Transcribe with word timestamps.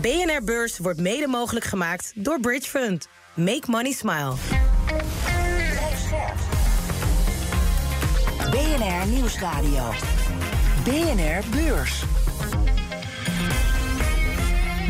BNR 0.00 0.44
Beurs 0.44 0.78
wordt 0.78 1.00
mede 1.00 1.26
mogelijk 1.26 1.64
gemaakt 1.64 2.12
door 2.14 2.40
Bridge 2.40 2.68
Fund. 2.68 3.08
Make 3.34 3.62
money 3.66 3.92
smile. 3.92 4.32
BNR 8.50 9.06
Nieuwsradio. 9.06 9.90
BNR 10.84 11.42
Beurs. 11.50 12.04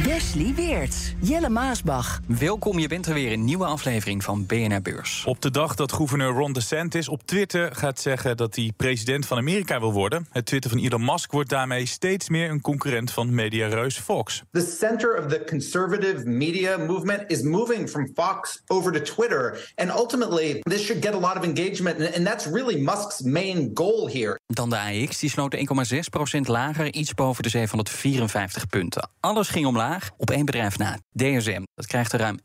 Wesley 0.04 0.54
Weerts, 0.54 1.12
Jelle 1.20 1.48
Maasbach. 1.48 2.20
Welkom, 2.26 2.78
je 2.78 2.88
bent 2.88 3.06
er 3.06 3.14
weer 3.14 3.32
een 3.32 3.44
nieuwe 3.44 3.64
aflevering 3.64 4.24
van 4.24 4.46
BNR 4.46 4.82
Beurs. 4.82 5.24
Op 5.26 5.40
de 5.40 5.50
dag 5.50 5.74
dat 5.74 5.92
gouverneur 5.92 6.32
Ron 6.32 6.52
DeSantis 6.52 7.08
op 7.08 7.22
Twitter 7.26 7.74
gaat 7.74 8.00
zeggen 8.00 8.36
dat 8.36 8.56
hij 8.56 8.72
president 8.76 9.26
van 9.26 9.38
Amerika 9.38 9.80
wil 9.80 9.92
worden. 9.92 10.26
Het 10.30 10.46
Twitter 10.46 10.70
van 10.70 10.80
Elon 10.80 11.04
Musk 11.04 11.32
wordt 11.32 11.48
daarmee 11.48 11.86
steeds 11.86 12.28
meer 12.28 12.50
een 12.50 12.60
concurrent 12.60 13.10
van 13.10 13.34
mediareus 13.34 13.98
Fox. 13.98 14.42
The 14.52 14.76
center 14.78 15.24
of 15.24 15.32
the 15.32 15.44
conservative 15.46 16.26
media 16.26 16.76
movement 16.76 17.30
is 17.30 17.42
moving 17.42 17.88
from 17.88 18.10
Fox 18.14 18.62
over 18.66 18.92
to 18.92 19.00
Twitter. 19.14 19.72
And 19.74 19.90
ultimately, 19.90 20.58
this 20.60 20.84
should 20.84 21.04
get 21.04 21.14
a 21.14 21.18
lot 21.18 21.36
of 21.36 21.44
engagement. 21.44 22.14
And 22.14 22.26
that's 22.26 22.46
really 22.46 22.80
Musk's 22.80 23.20
main 23.20 23.70
goal 23.74 24.08
here. 24.08 24.38
Dan 24.46 24.70
de 24.70 24.78
AX, 24.78 25.18
die 25.18 25.30
sloot 25.30 25.56
1,6% 25.56 26.40
lager, 26.40 26.92
iets 26.92 27.14
boven 27.14 27.42
de 27.42 27.48
754 27.48 28.66
punten. 28.66 29.10
Alles 29.20 29.48
ging 29.48 29.66
omlaag 29.66 29.93
op 30.16 30.30
één 30.30 30.44
bedrijf 30.44 30.78
na, 30.78 30.98
DSM. 31.12 31.62
Dat 31.74 31.86
krijgt 31.86 32.12
er 32.12 32.18
ruim 32.18 32.38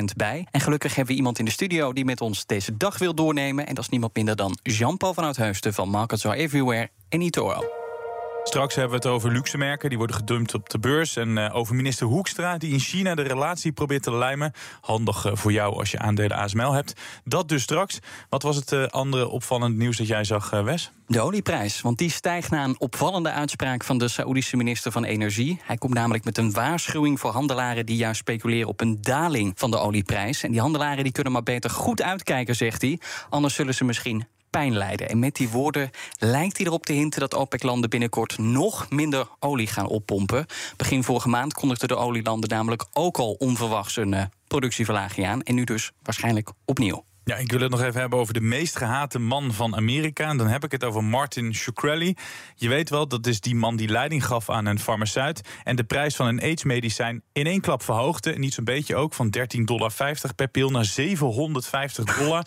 1% 0.00 0.04
bij. 0.16 0.46
En 0.50 0.60
gelukkig 0.60 0.94
hebben 0.94 1.12
we 1.12 1.18
iemand 1.18 1.38
in 1.38 1.44
de 1.44 1.50
studio 1.50 1.92
die 1.92 2.04
met 2.04 2.20
ons 2.20 2.46
deze 2.46 2.76
dag 2.76 2.98
wil 2.98 3.14
doornemen. 3.14 3.66
En 3.66 3.74
dat 3.74 3.84
is 3.84 3.90
niemand 3.90 4.14
minder 4.14 4.36
dan 4.36 4.58
Jean-Paul 4.62 5.14
van 5.14 5.24
Oudheusden 5.24 5.74
van 5.74 5.88
Markets 5.88 6.26
Are 6.26 6.36
Everywhere 6.36 6.90
en 7.08 7.20
eToro. 7.20 7.77
Straks 8.48 8.74
hebben 8.74 9.00
we 9.00 9.08
het 9.08 9.14
over 9.14 9.32
luxe 9.32 9.58
merken, 9.58 9.88
die 9.88 9.98
worden 9.98 10.16
gedumpt 10.16 10.54
op 10.54 10.68
de 10.68 10.78
beurs. 10.78 11.16
En 11.16 11.36
uh, 11.36 11.54
over 11.54 11.74
minister 11.74 12.06
Hoekstra, 12.06 12.58
die 12.58 12.72
in 12.72 12.78
China 12.78 13.14
de 13.14 13.22
relatie 13.22 13.72
probeert 13.72 14.02
te 14.02 14.12
lijmen. 14.12 14.52
Handig 14.80 15.26
uh, 15.26 15.32
voor 15.34 15.52
jou 15.52 15.74
als 15.74 15.90
je 15.90 15.98
aandelen 15.98 16.36
ASML 16.36 16.72
hebt. 16.72 17.00
Dat 17.24 17.48
dus 17.48 17.62
straks. 17.62 17.98
Wat 18.28 18.42
was 18.42 18.56
het 18.56 18.72
uh, 18.72 18.86
andere 18.86 19.28
opvallend 19.28 19.76
nieuws 19.76 19.96
dat 19.96 20.06
jij 20.06 20.24
zag, 20.24 20.50
Wes? 20.50 20.90
De 21.06 21.20
olieprijs, 21.20 21.80
want 21.80 21.98
die 21.98 22.10
stijgt 22.10 22.50
na 22.50 22.64
een 22.64 22.80
opvallende 22.80 23.30
uitspraak 23.30 23.84
van 23.84 23.98
de 23.98 24.08
Saoedische 24.08 24.56
minister 24.56 24.92
van 24.92 25.04
Energie. 25.04 25.60
Hij 25.64 25.76
komt 25.76 25.94
namelijk 25.94 26.24
met 26.24 26.38
een 26.38 26.52
waarschuwing 26.52 27.20
voor 27.20 27.30
handelaren 27.30 27.86
die 27.86 27.96
juist 27.96 28.20
speculeren 28.20 28.68
op 28.68 28.80
een 28.80 29.02
daling 29.02 29.52
van 29.56 29.70
de 29.70 29.78
olieprijs. 29.78 30.42
En 30.42 30.50
die 30.50 30.60
handelaren 30.60 31.02
die 31.02 31.12
kunnen 31.12 31.32
maar 31.32 31.42
beter 31.42 31.70
goed 31.70 32.02
uitkijken, 32.02 32.56
zegt 32.56 32.82
hij. 32.82 33.00
Anders 33.28 33.54
zullen 33.54 33.74
ze 33.74 33.84
misschien 33.84 34.26
pijn. 34.50 34.66
En 34.78 35.18
met 35.18 35.36
die 35.36 35.48
woorden 35.48 35.90
lijkt 36.18 36.56
hij 36.56 36.66
erop 36.66 36.86
te 36.86 36.92
hinten 36.92 37.20
dat 37.20 37.34
OPEC-landen 37.34 37.90
binnenkort 37.90 38.38
nog 38.38 38.90
minder 38.90 39.28
olie 39.38 39.66
gaan 39.66 39.86
oppompen. 39.86 40.46
Begin 40.76 41.04
vorige 41.04 41.28
maand 41.28 41.52
kondigden 41.52 41.88
de 41.88 41.96
olielanden 41.96 42.48
namelijk 42.48 42.84
ook 42.92 43.18
al 43.18 43.32
onverwachts 43.32 43.96
een 43.96 44.12
uh, 44.12 44.22
productieverlaging 44.46 45.26
aan. 45.26 45.42
En 45.42 45.54
nu 45.54 45.64
dus 45.64 45.92
waarschijnlijk 46.02 46.50
opnieuw. 46.64 47.04
Ja, 47.28 47.36
ik 47.36 47.50
wil 47.50 47.60
het 47.60 47.70
nog 47.70 47.82
even 47.82 48.00
hebben 48.00 48.18
over 48.18 48.34
de 48.34 48.40
meest 48.40 48.76
gehate 48.76 49.18
man 49.18 49.52
van 49.52 49.76
Amerika. 49.76 50.28
En 50.28 50.36
dan 50.36 50.46
heb 50.46 50.64
ik 50.64 50.72
het 50.72 50.84
over 50.84 51.04
Martin 51.04 51.54
Shkreli. 51.54 52.14
Je 52.54 52.68
weet 52.68 52.90
wel, 52.90 53.08
dat 53.08 53.26
is 53.26 53.40
die 53.40 53.54
man 53.54 53.76
die 53.76 53.88
leiding 53.88 54.26
gaf 54.26 54.50
aan 54.50 54.66
een 54.66 54.78
farmaceut. 54.78 55.40
En 55.64 55.76
de 55.76 55.84
prijs 55.84 56.16
van 56.16 56.26
een 56.26 56.40
AIDS-medicijn 56.40 57.22
in 57.32 57.46
één 57.46 57.60
klap 57.60 57.82
verhoogde. 57.82 58.38
Niet 58.38 58.54
zo'n 58.54 58.64
beetje 58.64 58.96
ook, 58.96 59.14
van 59.14 59.34
13,50 59.38 59.64
dollar 59.64 59.92
per 60.36 60.48
pil 60.48 60.70
naar 60.70 60.84
750 60.84 62.16
dollar. 62.18 62.44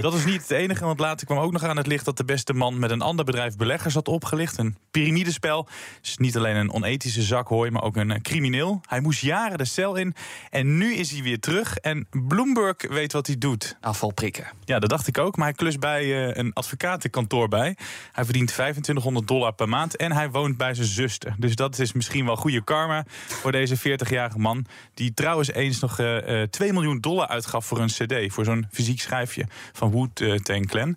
dat 0.00 0.14
is 0.14 0.24
niet 0.24 0.40
het 0.40 0.50
enige, 0.50 0.84
want 0.84 1.00
later 1.00 1.26
kwam 1.26 1.38
ook 1.38 1.52
nog 1.52 1.62
aan 1.62 1.76
het 1.76 1.86
licht... 1.86 2.04
dat 2.04 2.16
de 2.16 2.24
beste 2.24 2.52
man 2.52 2.78
met 2.78 2.90
een 2.90 3.02
ander 3.02 3.24
bedrijf 3.24 3.56
beleggers 3.56 3.94
had 3.94 4.08
opgelicht. 4.08 4.58
Een 4.58 4.76
piramidespel. 4.90 5.68
Dus 6.00 6.16
niet 6.16 6.36
alleen 6.36 6.56
een 6.56 6.72
onethische 6.72 7.22
zakhooi, 7.22 7.70
maar 7.70 7.82
ook 7.82 7.96
een 7.96 8.10
eh, 8.10 8.20
crimineel. 8.20 8.80
Hij 8.88 9.00
moest 9.00 9.20
jaren 9.20 9.58
de 9.58 9.64
cel 9.64 9.96
in. 9.96 10.14
En 10.50 10.76
nu 10.76 10.94
is 10.94 11.10
hij 11.10 11.22
weer 11.22 11.40
terug. 11.40 11.76
En 11.76 12.06
Bloomberg 12.10 12.76
weet 12.88 13.12
wat 13.12 13.26
hij 13.26 13.38
doet. 13.38 13.76
Afval 13.80 14.12
prikken. 14.14 14.46
Ja, 14.64 14.78
dat 14.78 14.90
dacht 14.90 15.06
ik 15.06 15.18
ook. 15.18 15.36
Maar 15.36 15.46
hij 15.46 15.56
klust 15.56 15.80
bij 15.80 16.04
uh, 16.04 16.36
een 16.36 16.52
advocatenkantoor 16.52 17.48
bij. 17.48 17.76
Hij 18.12 18.24
verdient 18.24 18.48
2500 18.48 19.28
dollar 19.28 19.52
per 19.52 19.68
maand 19.68 19.96
en 19.96 20.12
hij 20.12 20.30
woont 20.30 20.56
bij 20.56 20.74
zijn 20.74 20.86
zuster. 20.86 21.34
Dus 21.38 21.56
dat 21.56 21.78
is 21.78 21.92
misschien 21.92 22.24
wel 22.24 22.36
goede 22.36 22.64
karma 22.64 23.04
voor 23.26 23.52
deze 23.52 23.78
40-jarige 23.78 24.38
man. 24.38 24.66
Die 24.94 25.14
trouwens 25.14 25.52
eens 25.52 25.80
nog 25.80 25.98
uh, 25.98 26.40
uh, 26.40 26.42
2 26.42 26.72
miljoen 26.72 27.00
dollar 27.00 27.28
uitgaf 27.28 27.66
voor 27.66 27.78
een 27.78 27.86
cd. 27.86 28.32
Voor 28.32 28.44
zo'n 28.44 28.66
fysiek 28.70 29.00
schijfje 29.00 29.46
van 29.72 29.90
Wood 29.90 30.20
uh, 30.20 30.60
Clan. 30.60 30.96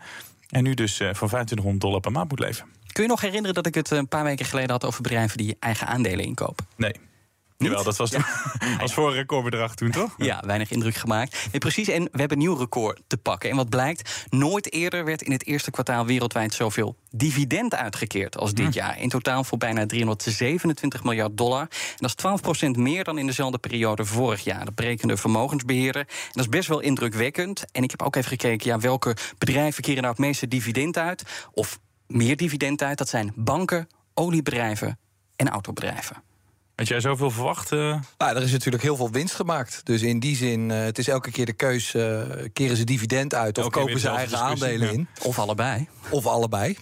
En 0.49 0.63
nu 0.63 0.73
dus 0.73 0.97
van 0.97 1.27
2500 1.27 1.81
dollar 1.81 1.99
per 1.99 2.11
maand 2.11 2.29
moet 2.29 2.39
leven. 2.39 2.65
Kun 2.97 3.03
je 3.03 3.09
nog 3.09 3.21
herinneren 3.21 3.55
dat 3.55 3.65
ik 3.65 3.75
het 3.75 3.91
een 3.91 4.07
paar 4.07 4.23
weken 4.23 4.45
geleden 4.45 4.69
had 4.69 4.85
over 4.85 5.01
bedrijven 5.01 5.37
die 5.37 5.55
eigen 5.59 5.87
aandelen 5.87 6.25
inkopen? 6.25 6.65
Nee. 6.75 6.93
Jawel, 7.57 7.83
dat 7.83 7.97
was, 7.97 8.09
ja. 8.09 8.25
als 8.79 8.93
voor 8.93 9.07
een 9.07 9.13
recordbedrag 9.13 9.75
toen, 9.75 9.91
toch? 9.91 10.13
Ja, 10.17 10.43
weinig 10.45 10.71
indruk 10.71 10.95
gemaakt. 10.95 11.47
Nee, 11.51 11.59
precies, 11.59 11.87
en 11.87 12.03
we 12.03 12.19
hebben 12.19 12.37
een 12.37 12.43
nieuw 12.43 12.55
record 12.55 13.01
te 13.07 13.17
pakken. 13.17 13.49
En 13.49 13.55
wat 13.55 13.69
blijkt, 13.69 14.25
nooit 14.29 14.71
eerder 14.73 15.05
werd 15.05 15.21
in 15.21 15.31
het 15.31 15.45
eerste 15.45 15.71
kwartaal 15.71 16.05
wereldwijd 16.05 16.53
zoveel 16.53 16.95
dividend 17.11 17.75
uitgekeerd 17.75 18.37
als 18.37 18.53
dit 18.53 18.65
hm. 18.65 18.71
jaar. 18.71 18.99
In 18.99 19.09
totaal 19.09 19.43
voor 19.43 19.57
bijna 19.57 19.85
327 19.85 21.03
miljard 21.03 21.37
dollar. 21.37 21.61
En 21.61 22.07
dat 22.07 22.13
is 22.15 22.67
12% 22.67 22.69
meer 22.69 23.03
dan 23.03 23.17
in 23.17 23.25
dezelfde 23.25 23.57
periode 23.57 24.05
vorig 24.05 24.43
jaar. 24.43 24.65
Dat 24.65 24.75
berekende 24.75 25.17
vermogensbeheerder. 25.17 26.01
En 26.01 26.31
dat 26.31 26.43
is 26.43 26.49
best 26.49 26.67
wel 26.67 26.79
indrukwekkend. 26.79 27.65
En 27.71 27.83
ik 27.83 27.91
heb 27.91 28.01
ook 28.01 28.15
even 28.15 28.29
gekeken, 28.29 28.69
ja, 28.69 28.79
welke 28.79 29.15
bedrijven 29.37 29.83
keren 29.83 30.01
nou 30.01 30.13
het 30.13 30.25
meeste 30.25 30.47
dividend 30.47 30.97
uit? 30.97 31.23
Of 31.51 31.79
meer 32.07 32.37
dividend 32.37 32.81
uit? 32.81 32.97
Dat 32.97 33.09
zijn 33.09 33.31
banken, 33.35 33.87
oliebedrijven 34.13 34.99
en 35.35 35.49
autobedrijven. 35.49 36.25
Had 36.77 36.87
jij 36.87 36.99
zoveel 36.99 37.31
verwacht? 37.31 37.71
Uh... 37.71 37.79
Nou, 38.17 38.35
er 38.35 38.41
is 38.41 38.51
natuurlijk 38.51 38.83
heel 38.83 38.95
veel 38.95 39.11
winst 39.11 39.35
gemaakt. 39.35 39.81
Dus 39.83 40.01
in 40.01 40.19
die 40.19 40.35
zin, 40.35 40.69
uh, 40.69 40.79
het 40.79 40.97
is 40.97 41.07
elke 41.07 41.31
keer 41.31 41.45
de 41.45 41.53
keus... 41.53 41.93
Uh, 41.93 42.21
keren 42.53 42.77
ze 42.77 42.83
dividend 42.83 43.33
uit 43.33 43.57
of 43.57 43.63
elke 43.63 43.79
kopen 43.79 43.99
ze 43.99 44.09
eigen 44.09 44.37
aandelen 44.37 44.93
in. 44.93 45.07
Of 45.23 45.39
allebei. 45.39 45.87
Of 46.09 46.25
allebei. 46.25 46.77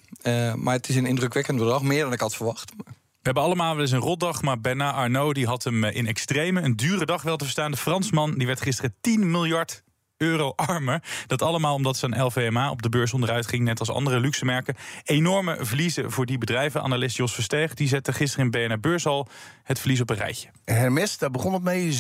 maar 0.56 0.76
het 0.76 0.90
is 0.90 0.96
een 0.96 1.06
indrukwekkend 1.06 1.58
bedrag, 1.58 1.82
meer 1.82 2.04
dan 2.04 2.14
ik 2.14 2.20
had 2.20 2.36
verwacht. 2.36 2.72
We 2.78 3.32
hebben 3.32 3.44
allemaal 3.44 3.74
wel 3.74 3.82
eens 3.82 3.92
een 3.92 4.00
rotdag, 4.00 4.42
maar 4.42 4.62
Bernard 4.62 4.96
Arnault 4.96 5.36
die 5.36 5.46
had 5.46 5.64
hem 5.64 5.84
in 5.84 6.08
extreme. 6.08 6.62
Een 6.62 6.76
dure 6.76 7.06
dag 7.06 7.22
wel 7.22 7.38
te 7.38 7.44
verstaan. 7.44 7.72
De 7.72 7.78
Fransman 7.78 8.38
die 8.38 8.48
werd 8.48 8.62
gisteren 8.62 8.96
10 9.02 9.32
miljard 9.32 9.84
euro 10.18 10.54
armer. 10.56 11.04
Dat 11.28 11.42
allemaal 11.42 11.76
omdat 11.76 11.98
zijn 11.98 12.24
LVMA 12.24 12.70
op 12.70 12.82
de 12.82 12.90
beurs 12.90 13.14
onderuit 13.14 13.48
ging, 13.48 13.64
net 13.64 13.80
als 13.80 13.90
andere 13.90 14.20
luxe 14.20 14.46
merken. 14.46 14.76
Enorme 15.04 15.58
verliezen 15.60 16.12
voor 16.12 16.26
die 16.26 16.38
bedrijven. 16.38 16.82
Analist 16.82 17.16
Jos 17.16 17.34
Versteeg 17.34 17.74
die 17.74 17.88
zette 17.88 18.14
gisteren 18.14 18.46
in 18.46 18.52
BNR 18.52 18.80
Beurs 18.80 19.06
al 19.06 19.28
het 19.64 19.80
verlies 19.80 20.02
op 20.02 20.10
een 20.10 20.16
rijtje. 20.16 20.50
Hermes, 20.66 21.18
daar 21.18 21.32
begon 21.32 21.54
het 21.54 21.64
mee 21.64 22.00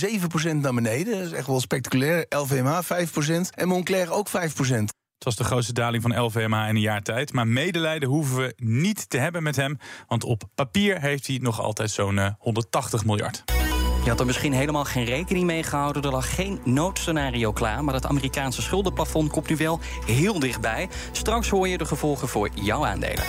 7% 0.53 0.55
naar 0.55 0.73
beneden. 0.73 1.17
Dat 1.17 1.25
is 1.25 1.31
echt 1.31 1.47
wel 1.47 1.59
spectaculair. 1.59 2.25
LVMA 2.29 2.83
5% 2.83 2.87
en 3.55 3.67
Moncler 3.67 4.11
ook 4.11 4.29
5%. 4.29 4.33
Het 5.15 5.23
was 5.23 5.35
de 5.35 5.43
grootste 5.43 5.73
daling 5.73 6.03
van 6.03 6.21
LVMA 6.21 6.67
in 6.67 6.75
een 6.75 6.81
jaar 6.81 7.01
tijd. 7.01 7.33
Maar 7.33 7.47
medelijden 7.47 8.09
hoeven 8.09 8.37
we 8.37 8.53
niet 8.57 9.09
te 9.09 9.17
hebben 9.17 9.43
met 9.43 9.55
hem. 9.55 9.77
Want 10.07 10.23
op 10.23 10.43
papier 10.55 11.01
heeft 11.01 11.27
hij 11.27 11.37
nog 11.41 11.61
altijd 11.61 11.91
zo'n 11.91 12.35
180 12.39 13.05
miljard. 13.05 13.43
Je 14.05 14.11
had 14.11 14.19
er 14.19 14.25
misschien 14.25 14.53
helemaal 14.53 14.85
geen 14.85 15.05
rekening 15.05 15.45
mee 15.45 15.63
gehouden. 15.63 16.03
Er 16.03 16.11
lag 16.11 16.35
geen 16.35 16.59
noodscenario 16.63 17.51
klaar. 17.51 17.83
Maar 17.83 17.93
het 17.93 18.05
Amerikaanse 18.05 18.61
schuldenplafond 18.61 19.31
komt 19.31 19.49
nu 19.49 19.55
wel 19.55 19.79
heel 20.05 20.39
dichtbij. 20.39 20.89
Straks 21.11 21.49
hoor 21.49 21.67
je 21.67 21.77
de 21.77 21.85
gevolgen 21.85 22.27
voor 22.27 22.49
jouw 22.53 22.85
aandelen. 22.85 23.23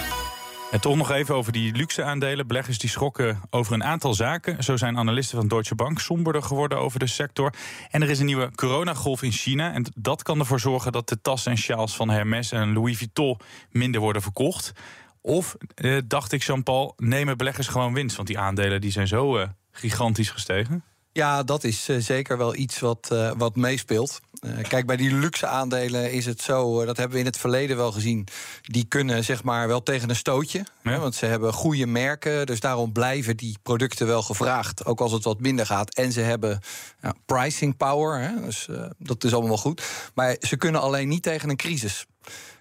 En 0.70 0.80
toch 0.80 0.96
nog 0.96 1.10
even 1.10 1.34
over 1.34 1.52
die 1.52 1.72
luxe 1.72 2.02
aandelen. 2.02 2.46
Beleggers 2.46 2.78
die 2.78 2.90
schrokken 2.90 3.40
over 3.50 3.72
een 3.72 3.84
aantal 3.84 4.14
zaken. 4.14 4.64
Zo 4.64 4.76
zijn 4.76 4.98
analisten 4.98 5.38
van 5.38 5.48
Deutsche 5.48 5.74
Bank 5.74 5.98
somberder 5.98 6.42
geworden 6.42 6.78
over 6.78 6.98
de 6.98 7.06
sector. 7.06 7.52
En 7.90 8.02
er 8.02 8.10
is 8.10 8.18
een 8.18 8.26
nieuwe 8.26 8.50
coronagolf 8.54 9.22
in 9.22 9.32
China. 9.32 9.72
En 9.72 9.84
dat 9.94 10.22
kan 10.22 10.38
ervoor 10.38 10.60
zorgen 10.60 10.92
dat 10.92 11.08
de 11.08 11.20
tassen 11.20 11.52
en 11.52 11.58
sjaals 11.58 11.96
van 11.96 12.10
Hermes 12.10 12.52
en 12.52 12.72
Louis 12.72 12.96
Vuitton 12.96 13.38
minder 13.70 14.00
worden 14.00 14.22
verkocht. 14.22 14.72
Of, 15.20 15.56
eh, 15.74 15.98
dacht 16.04 16.32
ik 16.32 16.42
Jean-Paul, 16.42 16.94
nemen 16.96 17.36
beleggers 17.36 17.68
gewoon 17.68 17.94
winst? 17.94 18.16
Want 18.16 18.28
die 18.28 18.38
aandelen 18.38 18.80
die 18.80 18.90
zijn 18.90 19.08
zo 19.08 19.36
eh, 19.36 19.48
gigantisch 19.76 20.30
gestegen. 20.30 20.84
Ja, 21.16 21.42
dat 21.42 21.64
is 21.64 21.88
uh, 21.88 22.00
zeker 22.00 22.38
wel 22.38 22.54
iets 22.54 22.78
wat, 22.78 23.08
uh, 23.12 23.32
wat 23.36 23.56
meespeelt. 23.56 24.20
Uh, 24.40 24.62
kijk, 24.68 24.86
bij 24.86 24.96
die 24.96 25.14
luxe 25.14 25.46
aandelen 25.46 26.12
is 26.12 26.26
het 26.26 26.40
zo, 26.40 26.84
dat 26.84 26.96
hebben 26.96 27.14
we 27.14 27.20
in 27.20 27.26
het 27.28 27.38
verleden 27.38 27.76
wel 27.76 27.92
gezien. 27.92 28.26
Die 28.62 28.84
kunnen 28.84 29.24
zeg 29.24 29.42
maar 29.42 29.68
wel 29.68 29.82
tegen 29.82 30.10
een 30.10 30.16
stootje. 30.16 30.66
Ja. 30.82 30.90
Hè, 30.90 30.98
want 30.98 31.14
ze 31.14 31.26
hebben 31.26 31.52
goede 31.52 31.86
merken, 31.86 32.46
dus 32.46 32.60
daarom 32.60 32.92
blijven 32.92 33.36
die 33.36 33.58
producten 33.62 34.06
wel 34.06 34.22
gevraagd. 34.22 34.84
Ook 34.84 35.00
als 35.00 35.12
het 35.12 35.24
wat 35.24 35.40
minder 35.40 35.66
gaat. 35.66 35.94
En 35.94 36.12
ze 36.12 36.20
hebben 36.20 36.60
ja, 37.02 37.14
pricing 37.26 37.76
power, 37.76 38.20
hè, 38.20 38.40
dus 38.40 38.68
dat 38.98 39.24
is 39.24 39.32
allemaal 39.32 39.50
wel 39.50 39.58
goed. 39.58 39.82
Maar 40.14 40.36
ze 40.40 40.56
kunnen 40.56 40.80
alleen 40.80 41.08
niet 41.08 41.22
tegen 41.22 41.48
een 41.48 41.56
crisis. 41.56 42.06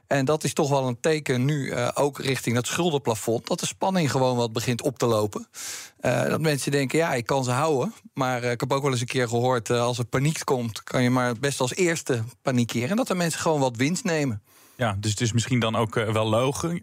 En 0.07 0.25
dat 0.25 0.43
is 0.43 0.53
toch 0.53 0.69
wel 0.69 0.87
een 0.87 0.99
teken 0.99 1.45
nu 1.45 1.65
uh, 1.65 1.89
ook 1.93 2.19
richting 2.19 2.55
dat 2.55 2.67
schuldenplafond. 2.67 3.47
Dat 3.47 3.59
de 3.59 3.65
spanning 3.65 4.11
gewoon 4.11 4.37
wat 4.37 4.53
begint 4.53 4.81
op 4.81 4.97
te 4.97 5.05
lopen. 5.05 5.47
Uh, 6.01 6.27
dat 6.29 6.41
mensen 6.41 6.71
denken, 6.71 6.97
ja, 6.97 7.13
ik 7.13 7.25
kan 7.25 7.43
ze 7.43 7.51
houden. 7.51 7.93
Maar 8.13 8.43
uh, 8.43 8.51
ik 8.51 8.59
heb 8.59 8.73
ook 8.73 8.81
wel 8.81 8.91
eens 8.91 9.01
een 9.01 9.07
keer 9.07 9.27
gehoord, 9.27 9.69
als 9.69 9.97
er 9.97 10.05
paniek 10.05 10.41
komt, 10.43 10.83
kan 10.83 11.03
je 11.03 11.09
maar 11.09 11.33
best 11.39 11.59
als 11.59 11.75
eerste 11.75 12.23
panikeren. 12.41 12.89
En 12.89 12.95
dat 12.95 13.07
de 13.07 13.15
mensen 13.15 13.39
gewoon 13.39 13.59
wat 13.59 13.75
winst 13.75 14.03
nemen. 14.03 14.41
Ja, 14.77 14.95
dus 14.99 15.11
het 15.11 15.21
is 15.21 15.31
misschien 15.31 15.59
dan 15.59 15.75
ook 15.75 15.93
wel 15.93 16.29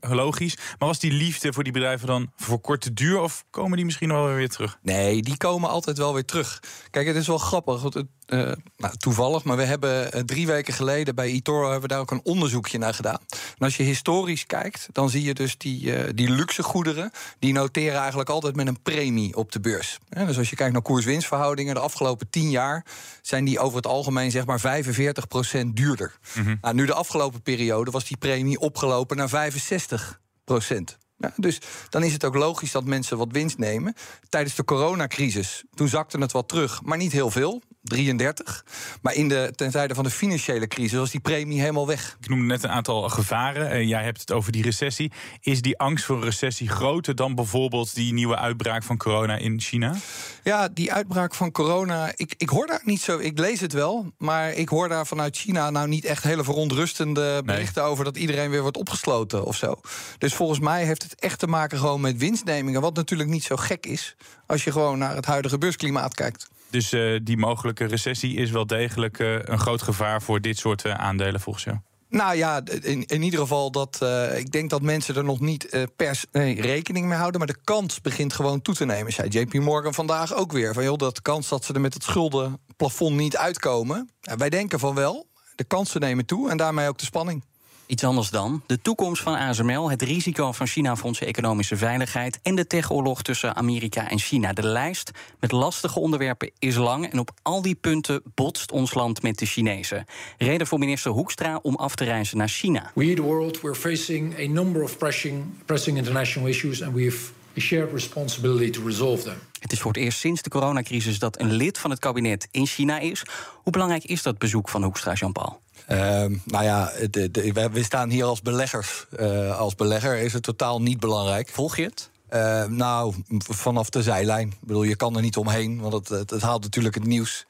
logisch. 0.00 0.56
Maar 0.78 0.88
was 0.88 0.98
die 0.98 1.12
liefde 1.12 1.52
voor 1.52 1.64
die 1.64 1.72
bedrijven 1.72 2.06
dan 2.06 2.32
voor 2.36 2.60
korte 2.60 2.92
duur... 2.92 3.20
of 3.20 3.44
komen 3.50 3.76
die 3.76 3.84
misschien 3.84 4.08
wel 4.08 4.26
weer 4.26 4.48
terug? 4.48 4.78
Nee, 4.82 5.22
die 5.22 5.36
komen 5.36 5.70
altijd 5.70 5.98
wel 5.98 6.14
weer 6.14 6.24
terug. 6.24 6.62
Kijk, 6.90 7.06
het 7.06 7.16
is 7.16 7.26
wel 7.26 7.38
grappig. 7.38 7.82
Het, 7.82 8.04
uh, 8.32 8.52
nou, 8.76 8.96
toevallig, 8.96 9.44
maar 9.44 9.56
we 9.56 9.62
hebben 9.62 10.16
uh, 10.16 10.20
drie 10.20 10.46
weken 10.46 10.74
geleden 10.74 11.14
bij 11.14 11.26
eToro 11.26 11.62
hebben 11.62 11.80
we 11.80 11.88
daar 11.88 12.00
ook 12.00 12.10
een 12.10 12.20
onderzoekje 12.24 12.78
naar 12.78 12.94
gedaan. 12.94 13.18
En 13.30 13.64
als 13.64 13.76
je 13.76 13.82
historisch 13.82 14.46
kijkt, 14.46 14.88
dan 14.92 15.10
zie 15.10 15.22
je 15.22 15.34
dus 15.34 15.58
die, 15.58 15.82
uh, 15.82 16.08
die 16.14 16.30
luxe 16.30 16.62
goederen, 16.62 17.10
die 17.38 17.52
noteren 17.52 17.98
eigenlijk 17.98 18.30
altijd 18.30 18.56
met 18.56 18.66
een 18.66 18.82
premie 18.82 19.36
op 19.36 19.52
de 19.52 19.60
beurs. 19.60 19.98
Dus 20.08 20.38
als 20.38 20.50
je 20.50 20.56
kijkt 20.56 20.72
naar 20.72 20.82
koers-winstverhoudingen, 20.82 21.74
de 21.74 21.80
afgelopen 21.80 22.30
tien 22.30 22.50
jaar 22.50 22.84
zijn 23.22 23.44
die 23.44 23.58
over 23.58 23.76
het 23.76 23.86
algemeen 23.86 24.30
zeg 24.30 24.46
maar 24.46 24.60
45% 24.60 25.66
duurder. 25.66 26.18
Mm 26.34 26.44
-hmm. 26.44 26.58
nou, 26.60 26.74
nu 26.74 26.86
de 26.86 26.94
afgelopen 26.94 27.42
periode 27.42 27.90
was 27.90 28.04
die 28.04 28.16
premie 28.16 28.58
opgelopen 28.58 29.16
naar 29.16 29.52
65%. 29.52 31.00
Ja, 31.16 31.32
dus 31.36 31.60
dan 31.88 32.02
is 32.02 32.12
het 32.12 32.24
ook 32.24 32.34
logisch 32.34 32.72
dat 32.72 32.84
mensen 32.84 33.18
wat 33.18 33.32
winst 33.32 33.58
nemen. 33.58 33.94
Tijdens 34.28 34.54
de 34.54 34.64
coronacrisis, 34.64 35.64
toen 35.74 35.88
zakte 35.88 36.18
het 36.18 36.32
wat 36.32 36.48
terug, 36.48 36.82
maar 36.82 36.98
niet 36.98 37.12
heel 37.12 37.30
veel. 37.30 37.62
33. 37.82 38.64
Maar 39.02 39.14
in 39.14 39.28
de, 39.28 39.52
ten 39.56 39.70
tijde 39.70 39.94
van 39.94 40.04
de 40.04 40.10
financiële 40.10 40.66
crisis 40.66 40.98
was 40.98 41.10
die 41.10 41.20
premie 41.20 41.60
helemaal 41.60 41.86
weg. 41.86 42.16
Ik 42.20 42.28
noemde 42.28 42.44
net 42.44 42.62
een 42.62 42.70
aantal 42.70 43.08
gevaren. 43.08 43.70
En 43.70 43.88
jij 43.88 44.02
hebt 44.02 44.20
het 44.20 44.32
over 44.32 44.52
die 44.52 44.62
recessie. 44.62 45.12
Is 45.40 45.62
die 45.62 45.78
angst 45.78 46.04
voor 46.04 46.16
een 46.16 46.24
recessie 46.24 46.68
groter 46.68 47.14
dan 47.14 47.34
bijvoorbeeld 47.34 47.94
die 47.94 48.12
nieuwe 48.12 48.36
uitbraak 48.36 48.82
van 48.82 48.96
corona 48.96 49.36
in 49.36 49.60
China? 49.60 49.94
Ja, 50.42 50.68
die 50.68 50.92
uitbraak 50.92 51.34
van 51.34 51.50
corona. 51.50 52.12
Ik, 52.16 52.34
ik 52.36 52.48
hoor 52.48 52.66
daar 52.66 52.82
niet 52.84 53.00
zo. 53.00 53.18
Ik 53.18 53.38
lees 53.38 53.60
het 53.60 53.72
wel. 53.72 54.12
Maar 54.18 54.52
ik 54.52 54.68
hoor 54.68 54.88
daar 54.88 55.06
vanuit 55.06 55.36
China 55.36 55.70
nou 55.70 55.88
niet 55.88 56.04
echt 56.04 56.22
hele 56.22 56.44
verontrustende 56.44 57.42
berichten 57.44 57.82
nee. 57.82 57.90
over 57.90 58.04
dat 58.04 58.16
iedereen 58.16 58.50
weer 58.50 58.62
wordt 58.62 58.76
opgesloten 58.76 59.44
of 59.44 59.56
zo. 59.56 59.80
Dus 60.18 60.34
volgens 60.34 60.60
mij 60.60 60.84
heeft 60.84 61.02
het 61.02 61.14
echt 61.14 61.38
te 61.38 61.46
maken 61.46 61.78
gewoon 61.78 62.00
met 62.00 62.16
winstnemingen. 62.16 62.80
Wat 62.80 62.94
natuurlijk 62.94 63.28
niet 63.28 63.44
zo 63.44 63.56
gek 63.56 63.86
is 63.86 64.16
als 64.46 64.64
je 64.64 64.72
gewoon 64.72 64.98
naar 64.98 65.16
het 65.16 65.26
huidige 65.26 65.58
beursklimaat 65.58 66.14
kijkt. 66.14 66.50
Dus 66.72 66.92
uh, 66.92 67.20
die 67.22 67.36
mogelijke 67.36 67.84
recessie 67.84 68.36
is 68.36 68.50
wel 68.50 68.66
degelijk 68.66 69.18
uh, 69.18 69.38
een 69.42 69.58
groot 69.58 69.82
gevaar 69.82 70.22
voor 70.22 70.40
dit 70.40 70.58
soort 70.58 70.84
uh, 70.84 70.94
aandelen 70.94 71.40
volgens 71.40 71.64
jou? 71.64 71.76
Nou 72.08 72.36
ja, 72.36 72.62
in, 72.82 73.06
in 73.06 73.22
ieder 73.22 73.40
geval 73.40 73.70
dat 73.70 74.06
ik 74.36 74.52
denk 74.52 74.70
dat 74.70 74.82
mensen 74.82 75.16
er 75.16 75.24
nog 75.24 75.40
niet 75.40 75.86
per 75.96 76.24
nee, 76.32 76.60
rekening 76.60 77.06
mee 77.06 77.18
houden. 77.18 77.38
Maar 77.38 77.48
de 77.48 77.60
kans 77.64 78.00
begint 78.00 78.32
gewoon 78.32 78.62
toe 78.62 78.74
te 78.74 78.84
nemen. 78.84 79.12
Zei 79.12 79.28
JP 79.28 79.54
Morgan 79.54 79.94
vandaag 79.94 80.34
ook 80.34 80.52
weer. 80.52 80.74
Van, 80.74 80.82
joh, 80.82 80.98
dat 80.98 81.22
kans 81.22 81.48
dat 81.48 81.64
ze 81.64 81.72
er 81.72 81.80
met 81.80 81.94
het 81.94 82.02
schuldenplafond 82.02 83.16
niet 83.16 83.36
uitkomen. 83.36 84.10
wij 84.20 84.50
denken 84.50 84.78
van 84.78 84.94
wel. 84.94 85.26
De 85.54 85.64
kansen 85.64 86.00
nemen 86.00 86.26
toe 86.26 86.50
en 86.50 86.56
daarmee 86.56 86.88
ook 86.88 86.98
de 86.98 87.04
spanning. 87.04 87.44
Iets 87.86 88.04
anders 88.04 88.30
dan. 88.30 88.62
De 88.66 88.82
toekomst 88.82 89.22
van 89.22 89.34
ASML, 89.34 89.90
het 89.90 90.02
risico 90.02 90.52
van 90.52 90.66
China 90.66 90.96
voor 90.96 91.06
onze 91.06 91.24
economische 91.24 91.76
veiligheid 91.76 92.38
en 92.42 92.54
de 92.54 92.66
techoorlog 92.66 93.22
tussen 93.22 93.56
Amerika 93.56 94.10
en 94.10 94.18
China. 94.18 94.52
De 94.52 94.66
lijst 94.66 95.10
met 95.40 95.52
lastige 95.52 96.00
onderwerpen 96.00 96.50
is 96.58 96.76
lang 96.76 97.10
en 97.10 97.18
op 97.18 97.30
al 97.42 97.62
die 97.62 97.74
punten 97.74 98.22
botst 98.34 98.72
ons 98.72 98.94
land 98.94 99.22
met 99.22 99.38
de 99.38 99.46
Chinezen. 99.46 100.04
Reden 100.38 100.66
voor 100.66 100.78
minister 100.78 101.10
Hoekstra 101.10 101.58
om 101.62 101.74
af 101.74 101.94
te 101.94 102.04
reizen 102.04 102.38
naar 102.38 102.48
China. 102.48 102.90
We 102.94 103.14
the 103.14 103.22
world 103.22 103.60
we're 103.60 103.74
facing 103.74 104.38
a 104.38 104.46
number 104.46 104.82
of 104.82 104.98
pressing, 104.98 105.44
pressing 105.64 105.96
international 105.96 106.48
issues 106.48 106.82
and 106.82 106.94
we've 106.94 107.30
a 107.56 107.60
shared 107.60 107.92
responsibility 107.92 108.70
to 108.70 108.82
resolve 108.84 109.22
them. 109.22 109.38
Het 109.60 109.72
is 109.72 109.80
voor 109.80 109.92
het 109.92 110.00
eerst 110.00 110.18
sinds 110.18 110.42
de 110.42 110.50
coronacrisis 110.50 111.18
dat 111.18 111.40
een 111.40 111.52
lid 111.52 111.78
van 111.78 111.90
het 111.90 111.98
kabinet 111.98 112.48
in 112.50 112.66
China 112.66 112.98
is. 112.98 113.22
Hoe 113.62 113.72
belangrijk 113.72 114.04
is 114.04 114.22
dat 114.22 114.38
bezoek 114.38 114.68
van 114.68 114.82
Hoekstra, 114.82 115.12
Jean-Paul? 115.12 115.61
Uh, 115.88 115.98
nou 116.44 116.64
ja, 116.64 116.92
de, 117.10 117.30
de, 117.30 117.52
we 117.72 117.82
staan 117.82 118.10
hier 118.10 118.24
als 118.24 118.42
beleggers. 118.42 119.06
Uh, 119.20 119.58
als 119.58 119.74
belegger 119.74 120.18
is 120.18 120.32
het 120.32 120.42
totaal 120.42 120.82
niet 120.82 121.00
belangrijk. 121.00 121.48
Volg 121.48 121.76
je 121.76 121.82
het? 121.82 122.10
Uh, 122.34 122.64
nou, 122.64 123.14
vanaf 123.48 123.90
de 123.90 124.02
zijlijn. 124.02 124.48
Ik 124.48 124.56
bedoel, 124.60 124.82
je 124.82 124.96
kan 124.96 125.16
er 125.16 125.22
niet 125.22 125.36
omheen, 125.36 125.80
want 125.80 125.92
het, 125.92 126.08
het, 126.08 126.30
het 126.30 126.42
haalt 126.42 126.62
natuurlijk 126.62 126.94
het 126.94 127.04
nieuws. 127.04 127.46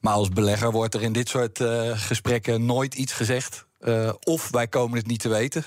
Maar 0.00 0.14
als 0.14 0.28
belegger 0.28 0.70
wordt 0.72 0.94
er 0.94 1.02
in 1.02 1.12
dit 1.12 1.28
soort 1.28 1.60
uh, 1.60 1.90
gesprekken 1.94 2.64
nooit 2.66 2.94
iets 2.94 3.12
gezegd. 3.12 3.66
Uh, 3.80 4.12
of 4.22 4.50
wij 4.50 4.68
komen 4.68 4.98
het 4.98 5.06
niet 5.06 5.20
te 5.20 5.28
weten. 5.28 5.64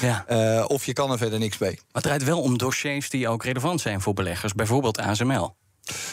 Ja. 0.00 0.24
uh, 0.28 0.64
of 0.76 0.86
je 0.86 0.92
kan 0.92 1.10
er 1.10 1.18
verder 1.18 1.38
niks 1.38 1.58
mee. 1.58 1.70
Maar 1.70 1.80
het 1.92 2.02
draait 2.02 2.24
wel 2.24 2.40
om 2.40 2.58
dossiers 2.58 3.10
die 3.10 3.28
ook 3.28 3.44
relevant 3.44 3.80
zijn 3.80 4.00
voor 4.00 4.14
beleggers. 4.14 4.52
Bijvoorbeeld 4.52 4.98
ASML. 4.98 5.56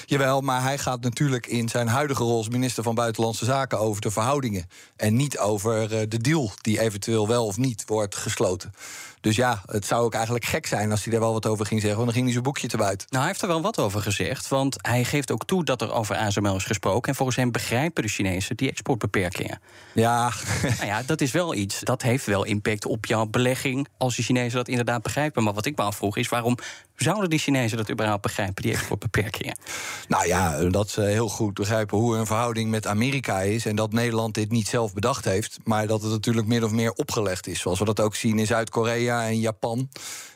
Jawel, 0.05 0.41
maar 0.41 0.61
hij 0.61 0.77
gaat 0.77 1.01
natuurlijk 1.01 1.47
in 1.47 1.69
zijn 1.69 1.87
huidige 1.87 2.23
rol 2.23 2.37
als 2.37 2.49
minister 2.49 2.83
van 2.83 2.95
Buitenlandse 2.95 3.45
Zaken 3.45 3.79
over 3.79 4.01
de 4.01 4.11
verhoudingen. 4.11 4.69
En 4.95 5.15
niet 5.15 5.37
over 5.37 5.81
uh, 5.81 5.99
de 6.07 6.17
deal 6.17 6.51
die 6.61 6.79
eventueel 6.79 7.27
wel 7.27 7.45
of 7.45 7.57
niet 7.57 7.83
wordt 7.85 8.15
gesloten. 8.15 8.73
Dus 9.21 9.35
ja, 9.35 9.61
het 9.65 9.85
zou 9.85 10.03
ook 10.03 10.13
eigenlijk 10.13 10.45
gek 10.45 10.65
zijn 10.65 10.91
als 10.91 11.03
hij 11.03 11.11
daar 11.11 11.21
wel 11.21 11.33
wat 11.33 11.45
over 11.45 11.65
ging 11.65 11.81
zeggen. 11.81 11.99
Want 11.99 12.05
dan 12.05 12.13
ging 12.13 12.23
hij 12.25 12.33
zijn 12.33 12.43
boekje 12.43 12.67
te 12.67 12.77
buiten. 12.77 13.07
Nou, 13.09 13.21
hij 13.21 13.31
heeft 13.31 13.41
er 13.41 13.47
wel 13.47 13.61
wat 13.61 13.79
over 13.79 14.01
gezegd. 14.01 14.47
Want 14.47 14.75
hij 14.81 15.03
geeft 15.03 15.31
ook 15.31 15.45
toe 15.45 15.63
dat 15.63 15.81
er 15.81 15.93
over 15.93 16.15
ASML 16.15 16.55
is 16.55 16.63
gesproken. 16.63 17.09
En 17.09 17.15
volgens 17.15 17.37
hem 17.37 17.51
begrijpen 17.51 18.03
de 18.03 18.09
Chinezen 18.09 18.57
die 18.57 18.69
exportbeperkingen. 18.69 19.61
Ja. 19.93 20.31
Nou 20.61 20.85
ja, 20.85 21.03
dat 21.03 21.21
is 21.21 21.31
wel 21.31 21.53
iets. 21.53 21.79
Dat 21.79 22.01
heeft 22.01 22.25
wel 22.25 22.43
impact 22.43 22.85
op 22.85 23.05
jouw 23.05 23.25
belegging. 23.25 23.87
Als 23.97 24.15
de 24.15 24.23
Chinezen 24.23 24.57
dat 24.57 24.67
inderdaad 24.67 25.01
begrijpen. 25.01 25.43
Maar 25.43 25.53
wat 25.53 25.65
ik 25.65 25.77
me 25.77 25.83
afvroeg 25.83 26.17
is 26.17 26.29
waarom 26.29 26.57
zouden 27.03 27.29
die 27.29 27.39
Chinezen 27.39 27.77
dat 27.77 27.89
überhaupt 27.91 28.21
begrijpen, 28.21 28.63
die 28.63 28.71
exportbeperkingen? 28.71 29.57
Nou 30.07 30.27
ja, 30.27 30.63
dat 30.63 30.89
ze 30.89 31.01
heel 31.01 31.29
goed 31.29 31.53
begrijpen 31.53 31.97
hoe 31.97 32.17
een 32.17 32.25
verhouding 32.25 32.69
met 32.69 32.87
Amerika 32.87 33.39
is. 33.39 33.65
En 33.65 33.75
dat 33.75 33.93
Nederland 33.93 34.33
dit 34.33 34.51
niet 34.51 34.67
zelf 34.67 34.93
bedacht 34.93 35.25
heeft. 35.25 35.57
Maar 35.63 35.87
dat 35.87 36.01
het 36.01 36.11
natuurlijk 36.11 36.47
min 36.47 36.63
of 36.63 36.71
meer 36.71 36.91
opgelegd 36.91 37.47
is. 37.47 37.59
Zoals 37.59 37.79
we 37.79 37.85
dat 37.85 37.99
ook 37.99 38.15
zien 38.15 38.39
in 38.39 38.45
Zuid-Korea 38.45 39.25
en 39.25 39.39
Japan. 39.39 39.89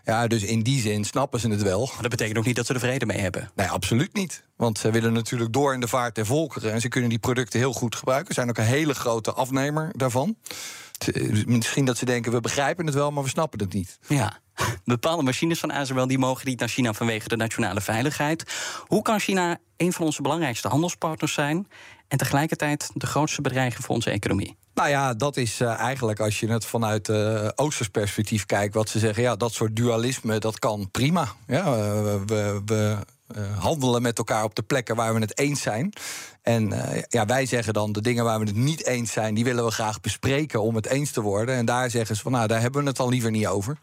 Ja, 0.04 0.28
dus 0.28 0.44
in 0.44 0.62
die 0.62 0.82
zin 0.82 1.04
snappen 1.04 1.40
ze 1.40 1.50
het 1.50 1.62
wel. 1.62 1.86
Maar 1.86 2.02
dat 2.02 2.10
betekent 2.10 2.38
ook 2.38 2.46
niet 2.46 2.56
dat 2.56 2.66
ze 2.66 2.74
er 2.74 2.80
vrede 2.80 3.06
mee 3.06 3.18
hebben. 3.18 3.50
Nee, 3.56 3.68
absoluut 3.68 4.14
niet. 4.14 4.44
Want 4.56 4.78
ze 4.78 4.92
willen 4.92 5.14
natuurlijk 5.14 5.54
door 5.54 5.74
in 5.74 5.80
de 5.80 5.88
vaart 5.88 6.16
der 6.16 6.26
volkeren. 6.26 6.72
En 6.72 6.82
ze 6.82 6.88
kunnen 6.88 7.10
die 7.10 7.20
producten 7.20 7.60
heel 7.60 7.74
goed 7.74 7.96
gebruiken. 7.96 8.28
Ze 8.28 8.34
zijn 8.34 8.50
ook 8.50 8.58
een 8.58 8.64
hele 8.64 8.94
grote 8.94 9.34
afnemer 9.34 9.92
daarvan. 9.96 10.36
Misschien 11.46 11.86
dat 11.86 11.98
ze 11.98 12.06
denken, 12.06 12.32
we 12.32 12.42
begrijpen 12.42 12.86
het 12.86 12.96
wel, 12.96 13.12
maar 13.12 13.24
we 13.24 13.30
snappen 13.30 13.60
het 13.60 13.74
niet. 13.74 14.00
Ja. 14.08 14.40
Bepaalde 14.86 15.24
machines 15.24 15.60
van 15.60 15.72
ASML 15.72 16.08
die 16.08 16.18
mogen 16.18 16.48
niet 16.48 16.60
naar 16.60 16.70
China 16.70 16.94
vanwege 16.94 17.28
de 17.28 17.36
nationale 17.36 17.82
veiligheid. 17.82 18.54
Hoe 18.88 19.02
kan 19.02 19.20
China 19.20 19.58
een 19.78 19.94
van 19.94 20.06
onze 20.06 20.22
belangrijkste 20.22 20.68
handelspartners 20.68 21.34
zijn 21.34 21.68
en 22.08 22.18
tegelijkertijd 22.18 22.90
de 22.94 23.06
grootste 23.06 23.42
bedreiging 23.42 23.84
voor 23.84 23.96
onze 23.96 24.10
economie? 24.10 24.56
Nou 24.74 24.90
ja, 24.90 25.14
dat 25.14 25.38
is 25.38 25.62
uh, 25.62 25.80
eigenlijk 25.80 26.20
als 26.20 26.40
je 26.40 26.48
het 26.48 26.66
vanuit 26.66 27.08
uh, 27.08 27.48
Oosters 27.56 27.90
perspectief 27.90 28.46
kijkt, 28.46 28.74
wat 28.74 28.90
ze 28.90 29.00
zeggen, 29.00 29.24
ja, 29.24 29.36
dat 29.36 29.54
soort 29.54 29.76
dualisme, 29.76 30.40
dat 30.40 30.60
kan 30.60 30.90
prima. 30.92 31.28
Ja, 31.48 31.66
uh, 31.66 32.16
we, 32.26 32.62
we 32.66 32.98
handelen 33.58 34.02
met 34.02 34.18
elkaar 34.18 34.44
op 34.44 34.56
de 34.56 34.62
plekken 34.62 34.96
waar 34.96 35.14
we 35.14 35.20
het 35.20 35.40
eens 35.40 35.62
zijn. 35.62 35.94
En 36.42 36.72
uh, 36.72 37.02
ja, 37.10 37.26
wij 37.26 37.46
zeggen 37.46 37.74
dan 37.74 37.92
de 37.92 38.02
dingen 38.02 38.24
waar 38.24 38.40
we 38.40 38.46
het 38.46 38.56
niet 38.56 38.86
eens 38.86 39.12
zijn, 39.12 39.34
die 39.34 39.44
willen 39.44 39.66
we 39.66 39.72
graag 39.72 40.02
bespreken 40.02 40.62
om 40.62 40.76
het 40.76 40.86
eens 40.86 41.12
te 41.12 41.22
worden. 41.22 41.56
En 41.56 41.66
daar 41.66 41.90
zeggen 41.90 42.16
ze 42.16 42.22
van, 42.22 42.32
nou, 42.32 42.48
daar 42.48 42.62
hebben 42.62 42.82
we 42.82 42.88
het 42.88 42.98
dan 42.98 43.10
liever 43.10 43.32
niet 43.32 43.48
over. 43.48 43.78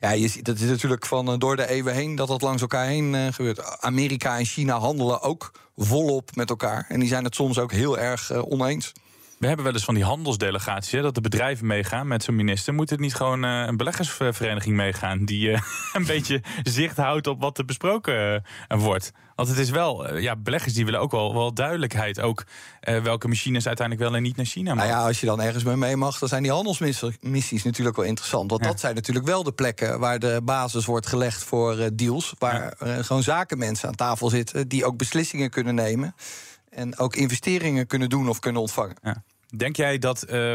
Ja, 0.00 0.10
dat 0.42 0.58
is 0.58 0.68
natuurlijk 0.68 1.06
van 1.06 1.30
uh, 1.30 1.38
door 1.38 1.56
de 1.56 1.68
eeuwen 1.68 1.94
heen 1.94 2.14
dat 2.14 2.28
dat 2.28 2.42
langs 2.42 2.62
elkaar 2.62 2.86
heen 2.86 3.32
gebeurt. 3.32 3.80
Amerika 3.80 4.38
en 4.38 4.44
China 4.44 4.78
handelen 4.78 5.22
ook 5.22 5.52
volop 5.76 6.36
met 6.36 6.50
elkaar. 6.50 6.86
En 6.88 7.00
die 7.00 7.08
zijn 7.08 7.24
het 7.24 7.34
soms 7.34 7.58
ook 7.58 7.72
heel 7.72 7.98
erg 7.98 8.32
oneens. 8.32 8.92
We 9.42 9.48
hebben 9.48 9.66
wel 9.66 9.74
eens 9.74 9.84
van 9.84 9.94
die 9.94 10.04
handelsdelegaties, 10.04 10.92
hè, 10.92 11.02
dat 11.02 11.14
de 11.14 11.20
bedrijven 11.20 11.66
meegaan 11.66 12.06
met 12.06 12.22
zo'n 12.22 12.34
minister. 12.34 12.74
Moet 12.74 12.90
het 12.90 13.00
niet 13.00 13.14
gewoon 13.14 13.44
uh, 13.44 13.64
een 13.66 13.76
beleggersvereniging 13.76 14.76
meegaan 14.76 15.24
die 15.24 15.48
uh, 15.48 15.60
een 15.92 16.06
beetje 16.06 16.42
zicht 16.62 16.96
houdt 16.96 17.26
op 17.26 17.40
wat 17.40 17.58
er 17.58 17.64
besproken 17.64 18.44
uh, 18.68 18.80
wordt? 18.80 19.12
Want 19.34 19.48
het 19.48 19.58
is 19.58 19.70
wel, 19.70 20.16
ja, 20.16 20.36
beleggers 20.36 20.74
die 20.74 20.84
willen 20.84 21.00
ook 21.00 21.10
wel, 21.10 21.34
wel 21.34 21.54
duidelijkheid. 21.54 22.20
Ook 22.20 22.44
welke 22.80 23.28
machines 23.28 23.66
uiteindelijk 23.66 24.08
wel 24.08 24.16
en 24.16 24.22
niet 24.22 24.36
naar 24.36 24.46
China 24.46 24.74
mogen. 24.74 24.88
Nou 24.88 25.00
ja, 25.00 25.06
als 25.06 25.20
je 25.20 25.26
dan 25.26 25.40
ergens 25.40 25.64
mee 25.64 25.76
mee 25.76 25.96
mag, 25.96 26.18
dan 26.18 26.28
zijn 26.28 26.42
die 26.42 26.52
handelsmissies 26.52 27.62
natuurlijk 27.62 27.96
wel 27.96 28.04
interessant. 28.04 28.50
Want 28.50 28.62
ja. 28.62 28.68
dat 28.68 28.80
zijn 28.80 28.94
natuurlijk 28.94 29.26
wel 29.26 29.42
de 29.42 29.52
plekken 29.52 29.98
waar 29.98 30.18
de 30.18 30.40
basis 30.44 30.84
wordt 30.84 31.06
gelegd 31.06 31.44
voor 31.44 31.90
deals. 31.92 32.34
Waar 32.38 32.74
ja. 32.78 33.02
gewoon 33.02 33.22
zakenmensen 33.22 33.88
aan 33.88 33.94
tafel 33.94 34.28
zitten 34.28 34.68
die 34.68 34.84
ook 34.84 34.96
beslissingen 34.96 35.50
kunnen 35.50 35.74
nemen. 35.74 36.14
En 36.70 36.98
ook 36.98 37.16
investeringen 37.16 37.86
kunnen 37.86 38.08
doen 38.08 38.28
of 38.28 38.38
kunnen 38.38 38.60
ontvangen. 38.60 38.96
Ja. 39.02 39.22
Denk 39.56 39.76
jij 39.76 39.98
dat 39.98 40.24
uh, 40.30 40.54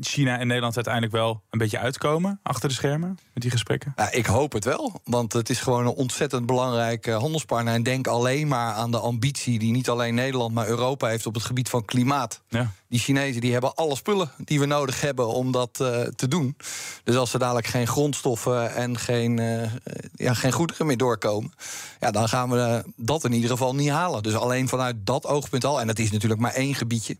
China 0.00 0.38
en 0.38 0.46
Nederland 0.46 0.74
uiteindelijk 0.74 1.14
wel 1.14 1.42
een 1.50 1.58
beetje 1.58 1.78
uitkomen 1.78 2.40
achter 2.42 2.68
de 2.68 2.74
schermen 2.74 3.18
met 3.34 3.42
die 3.42 3.50
gesprekken? 3.50 3.92
Ja, 3.96 4.12
ik 4.12 4.26
hoop 4.26 4.52
het 4.52 4.64
wel, 4.64 5.00
want 5.04 5.32
het 5.32 5.50
is 5.50 5.60
gewoon 5.60 5.86
een 5.86 5.92
ontzettend 5.92 6.46
belangrijke 6.46 7.10
handelspartner. 7.10 7.74
En 7.74 7.82
denk 7.82 8.06
alleen 8.06 8.48
maar 8.48 8.72
aan 8.72 8.90
de 8.90 8.98
ambitie 8.98 9.58
die 9.58 9.72
niet 9.72 9.88
alleen 9.88 10.14
Nederland, 10.14 10.54
maar 10.54 10.68
Europa 10.68 11.08
heeft 11.08 11.26
op 11.26 11.34
het 11.34 11.42
gebied 11.42 11.68
van 11.68 11.84
klimaat. 11.84 12.42
Ja. 12.48 12.72
Die 12.88 13.00
Chinezen 13.00 13.40
die 13.40 13.52
hebben 13.52 13.74
alle 13.74 13.96
spullen 13.96 14.30
die 14.44 14.60
we 14.60 14.66
nodig 14.66 15.00
hebben 15.00 15.28
om 15.28 15.52
dat 15.52 15.78
uh, 15.82 16.00
te 16.00 16.28
doen. 16.28 16.56
Dus 17.04 17.16
als 17.16 17.32
er 17.32 17.38
dadelijk 17.38 17.66
geen 17.66 17.86
grondstoffen 17.86 18.74
en 18.74 18.98
geen, 18.98 19.40
uh, 19.40 19.70
ja, 20.14 20.34
geen 20.34 20.52
goederen 20.52 20.86
meer 20.86 20.96
doorkomen, 20.96 21.52
ja, 22.00 22.10
dan 22.10 22.28
gaan 22.28 22.50
we 22.50 22.84
dat 22.96 23.24
in 23.24 23.32
ieder 23.32 23.50
geval 23.50 23.74
niet 23.74 23.90
halen. 23.90 24.22
Dus 24.22 24.34
alleen 24.34 24.68
vanuit 24.68 24.96
dat 24.98 25.26
oogpunt 25.26 25.64
al, 25.64 25.80
en 25.80 25.86
dat 25.86 25.98
is 25.98 26.10
natuurlijk 26.10 26.40
maar 26.40 26.54
één 26.54 26.74
gebiedje 26.74 27.16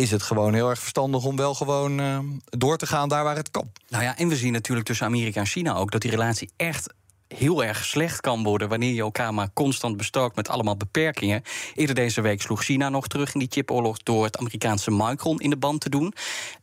is 0.00 0.10
het 0.10 0.22
gewoon 0.22 0.54
heel 0.54 0.68
erg 0.68 0.78
verstandig 0.78 1.24
om 1.24 1.36
wel 1.36 1.54
gewoon 1.54 2.00
uh, 2.00 2.18
door 2.44 2.76
te 2.76 2.86
gaan 2.86 3.08
daar 3.08 3.24
waar 3.24 3.36
het 3.36 3.50
kan. 3.50 3.70
Nou 3.88 4.04
ja, 4.04 4.18
en 4.18 4.28
we 4.28 4.36
zien 4.36 4.52
natuurlijk 4.52 4.86
tussen 4.86 5.06
Amerika 5.06 5.40
en 5.40 5.46
China 5.46 5.74
ook 5.74 5.90
dat 5.90 6.00
die 6.00 6.10
relatie 6.10 6.50
echt 6.56 6.94
heel 7.28 7.64
erg 7.64 7.84
slecht 7.84 8.20
kan 8.20 8.42
worden 8.42 8.68
wanneer 8.68 8.92
je 8.92 9.00
elkaar 9.00 9.34
maar 9.34 9.50
constant 9.54 9.96
bestookt 9.96 10.36
met 10.36 10.48
allemaal 10.48 10.76
beperkingen. 10.76 11.42
Eerder 11.74 11.94
deze 11.94 12.20
week 12.20 12.42
sloeg 12.42 12.64
China 12.64 12.88
nog 12.88 13.06
terug 13.06 13.32
in 13.32 13.38
die 13.38 13.48
chipoorlog 13.50 13.98
door 13.98 14.24
het 14.24 14.38
Amerikaanse 14.38 14.90
Micron 14.90 15.40
in 15.40 15.50
de 15.50 15.56
band 15.56 15.80
te 15.80 15.90
doen. 15.90 16.14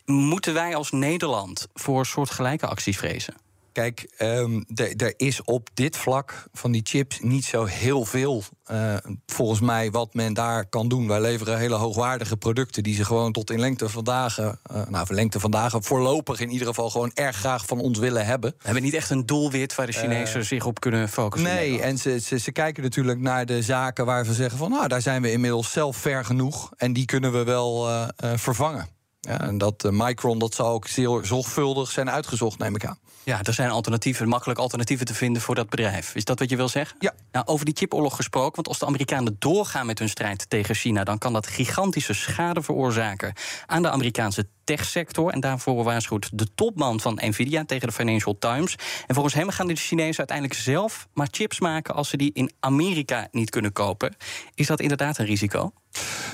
Moeten 0.05 0.53
wij 0.53 0.75
als 0.75 0.91
Nederland 0.91 1.67
voor 1.73 2.05
soortgelijke 2.05 2.67
acties 2.67 2.97
vrezen? 2.97 3.46
Kijk, 3.77 4.09
um, 4.19 4.65
er 4.95 5.13
is 5.17 5.43
op 5.43 5.69
dit 5.73 5.97
vlak 5.97 6.47
van 6.53 6.71
die 6.71 6.81
chips 6.83 7.19
niet 7.21 7.45
zo 7.45 7.65
heel 7.65 8.05
veel, 8.05 8.43
uh, 8.71 8.93
volgens 9.25 9.59
mij, 9.59 9.91
wat 9.91 10.13
men 10.13 10.33
daar 10.33 10.65
kan 10.65 10.87
doen. 10.87 11.07
Wij 11.07 11.21
leveren 11.21 11.57
hele 11.57 11.75
hoogwaardige 11.75 12.37
producten 12.37 12.83
die 12.83 12.95
ze 12.95 13.05
gewoon 13.05 13.31
tot 13.31 13.51
in 13.51 13.59
lengte 13.59 13.89
van 13.89 14.03
dagen, 14.03 14.59
uh, 14.71 14.81
nou, 14.89 15.05
voor 15.05 15.15
lengte 15.15 15.39
van 15.39 15.51
dagen, 15.51 15.83
voorlopig 15.83 16.39
in 16.39 16.49
ieder 16.49 16.67
geval 16.67 16.89
gewoon 16.89 17.11
erg 17.13 17.35
graag 17.35 17.65
van 17.65 17.79
ons 17.79 17.99
willen 17.99 18.25
hebben. 18.25 18.51
We 18.57 18.63
hebben 18.63 18.83
niet 18.83 18.93
echt 18.93 19.09
een 19.09 19.25
doelwit 19.25 19.75
waar 19.75 19.85
de 19.85 19.91
Chinezen 19.91 20.39
uh, 20.39 20.45
zich 20.45 20.65
op 20.65 20.79
kunnen 20.79 21.09
focussen. 21.09 21.49
Nee, 21.49 21.81
en 21.81 21.97
ze, 21.97 22.19
ze, 22.19 22.39
ze, 22.39 22.51
kijken 22.51 22.83
natuurlijk 22.83 23.19
naar 23.19 23.45
de 23.45 23.61
zaken 23.61 24.05
waar 24.05 24.25
ze 24.25 24.33
zeggen 24.33 24.57
van, 24.57 24.69
nou, 24.69 24.87
daar 24.87 25.01
zijn 25.01 25.21
we 25.21 25.31
inmiddels 25.31 25.71
zelf 25.71 25.97
ver 25.97 26.25
genoeg 26.25 26.71
en 26.77 26.93
die 26.93 27.05
kunnen 27.05 27.31
we 27.31 27.43
wel 27.43 27.87
vervangen. 28.19 28.87
Ja, 29.19 29.41
en 29.41 29.57
dat 29.57 29.87
Micron, 29.91 30.39
dat 30.39 30.53
zal 30.53 30.67
ook 30.67 30.87
zeer 30.87 31.19
zorgvuldig 31.23 31.91
zijn 31.91 32.09
uitgezocht, 32.09 32.59
neem 32.59 32.75
ik 32.75 32.85
aan. 32.85 32.99
Ja, 33.27 33.39
er 33.43 33.53
zijn 33.53 33.69
alternatieven, 33.69 34.27
makkelijk 34.27 34.59
alternatieven 34.59 35.05
te 35.05 35.13
vinden 35.13 35.41
voor 35.41 35.55
dat 35.55 35.69
bedrijf. 35.69 36.15
Is 36.15 36.25
dat 36.25 36.39
wat 36.39 36.49
je 36.49 36.55
wil 36.55 36.69
zeggen? 36.69 36.97
Ja. 36.99 37.13
Nou, 37.31 37.45
over 37.45 37.65
die 37.65 37.75
chipoorlog 37.77 38.15
gesproken, 38.15 38.55
want 38.55 38.67
als 38.67 38.79
de 38.79 38.85
Amerikanen 38.85 39.35
doorgaan 39.39 39.85
met 39.85 39.99
hun 39.99 40.09
strijd 40.09 40.49
tegen 40.49 40.75
China, 40.75 41.03
dan 41.03 41.17
kan 41.17 41.33
dat 41.33 41.47
gigantische 41.47 42.13
schade 42.13 42.61
veroorzaken 42.61 43.33
aan 43.65 43.81
de 43.81 43.89
Amerikaanse 43.89 44.47
techsector. 44.63 45.31
En 45.31 45.39
daarvoor 45.39 45.83
waarschuwt 45.83 46.29
de 46.33 46.47
topman 46.55 46.99
van 46.99 47.19
Nvidia 47.21 47.65
tegen 47.65 47.87
de 47.87 47.93
Financial 47.93 48.37
Times. 48.39 48.75
En 49.07 49.13
volgens 49.13 49.35
hem 49.35 49.49
gaan 49.49 49.67
de 49.67 49.75
Chinezen 49.75 50.17
uiteindelijk 50.17 50.59
zelf 50.59 51.07
maar 51.13 51.27
chips 51.31 51.59
maken 51.59 51.95
als 51.95 52.09
ze 52.09 52.17
die 52.17 52.31
in 52.33 52.51
Amerika 52.59 53.27
niet 53.31 53.49
kunnen 53.49 53.73
kopen. 53.73 54.15
Is 54.55 54.67
dat 54.67 54.79
inderdaad 54.79 55.17
een 55.17 55.25
risico? 55.25 55.71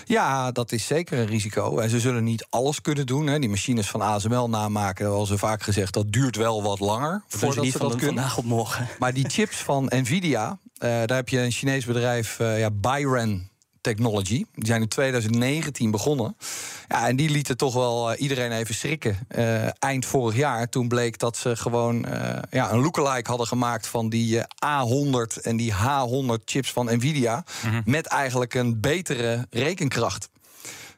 Ja, 0.05 0.51
dat 0.51 0.71
is 0.71 0.85
zeker 0.85 1.19
een 1.19 1.25
risico. 1.25 1.79
En 1.79 1.89
ze 1.89 1.99
zullen 1.99 2.23
niet 2.23 2.45
alles 2.49 2.81
kunnen 2.81 3.05
doen. 3.05 3.27
Hè. 3.27 3.39
Die 3.39 3.49
machines 3.49 3.89
van 3.89 4.01
ASML 4.01 4.49
namaken, 4.49 5.05
zoals 5.05 5.29
ze 5.29 5.37
vaak 5.37 5.63
gezegd, 5.63 5.93
dat 5.93 6.11
duurt 6.11 6.35
wel 6.35 6.63
wat 6.63 6.79
langer. 6.83 7.23
Dat 7.29 7.39
voordat 7.39 7.65
ze 7.65 7.77
dat 7.77 7.95
kunnen. 7.95 8.05
vandaag 8.05 8.37
op 8.37 8.45
morgen. 8.45 8.87
Maar 8.99 9.13
die 9.13 9.29
chips 9.29 9.57
van 9.57 9.85
Nvidia, 9.89 10.49
uh, 10.49 10.57
daar 10.79 11.15
heb 11.15 11.29
je 11.29 11.39
een 11.39 11.51
Chinees 11.51 11.85
bedrijf, 11.85 12.39
uh, 12.39 12.59
ja, 12.59 12.71
Byren 12.71 13.51
Technology. 13.83 14.45
Die 14.53 14.65
zijn 14.65 14.81
in 14.81 14.87
2019 14.87 15.91
begonnen. 15.91 16.37
Ja, 16.87 17.07
en 17.07 17.15
die 17.15 17.29
lieten 17.29 17.57
toch 17.57 17.73
wel 17.73 18.11
uh, 18.11 18.21
iedereen 18.21 18.51
even 18.51 18.75
schrikken. 18.75 19.17
Uh, 19.35 19.67
eind 19.79 20.05
vorig 20.05 20.35
jaar, 20.35 20.69
toen 20.69 20.87
bleek 20.87 21.19
dat 21.19 21.37
ze 21.37 21.55
gewoon 21.55 22.05
uh, 22.09 22.37
ja, 22.51 22.71
een 22.71 22.81
lookalike 22.81 23.29
hadden 23.29 23.47
gemaakt 23.47 23.87
van 23.87 24.09
die 24.09 24.39
A100 24.41 25.41
en 25.41 25.57
die 25.57 25.73
H100 25.73 26.43
chips 26.45 26.71
van 26.71 26.85
Nvidia. 26.85 27.43
Mm 27.63 27.71
-hmm. 27.71 27.81
Met 27.85 28.05
eigenlijk 28.05 28.53
een 28.53 28.79
betere 28.79 29.47
rekenkracht. 29.49 30.29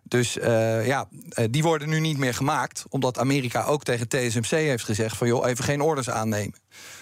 Dus 0.08 0.38
uh, 0.38 0.88
ja, 0.88 1.08
die 1.50 1.64
worden 1.64 1.90
nu 1.90 2.00
niet 2.00 2.18
meer 2.18 2.34
gemaakt. 2.34 2.86
Omdat 2.90 3.20
Amerika 3.20 3.64
ook 3.64 3.84
tegen 3.84 4.08
TSMC 4.08 4.50
heeft 4.50 4.84
gezegd: 4.84 5.18
van 5.18 5.28
joh, 5.28 5.48
even 5.48 5.64
geen 5.64 5.82
orders 5.82 6.10
aannemen. 6.10 6.56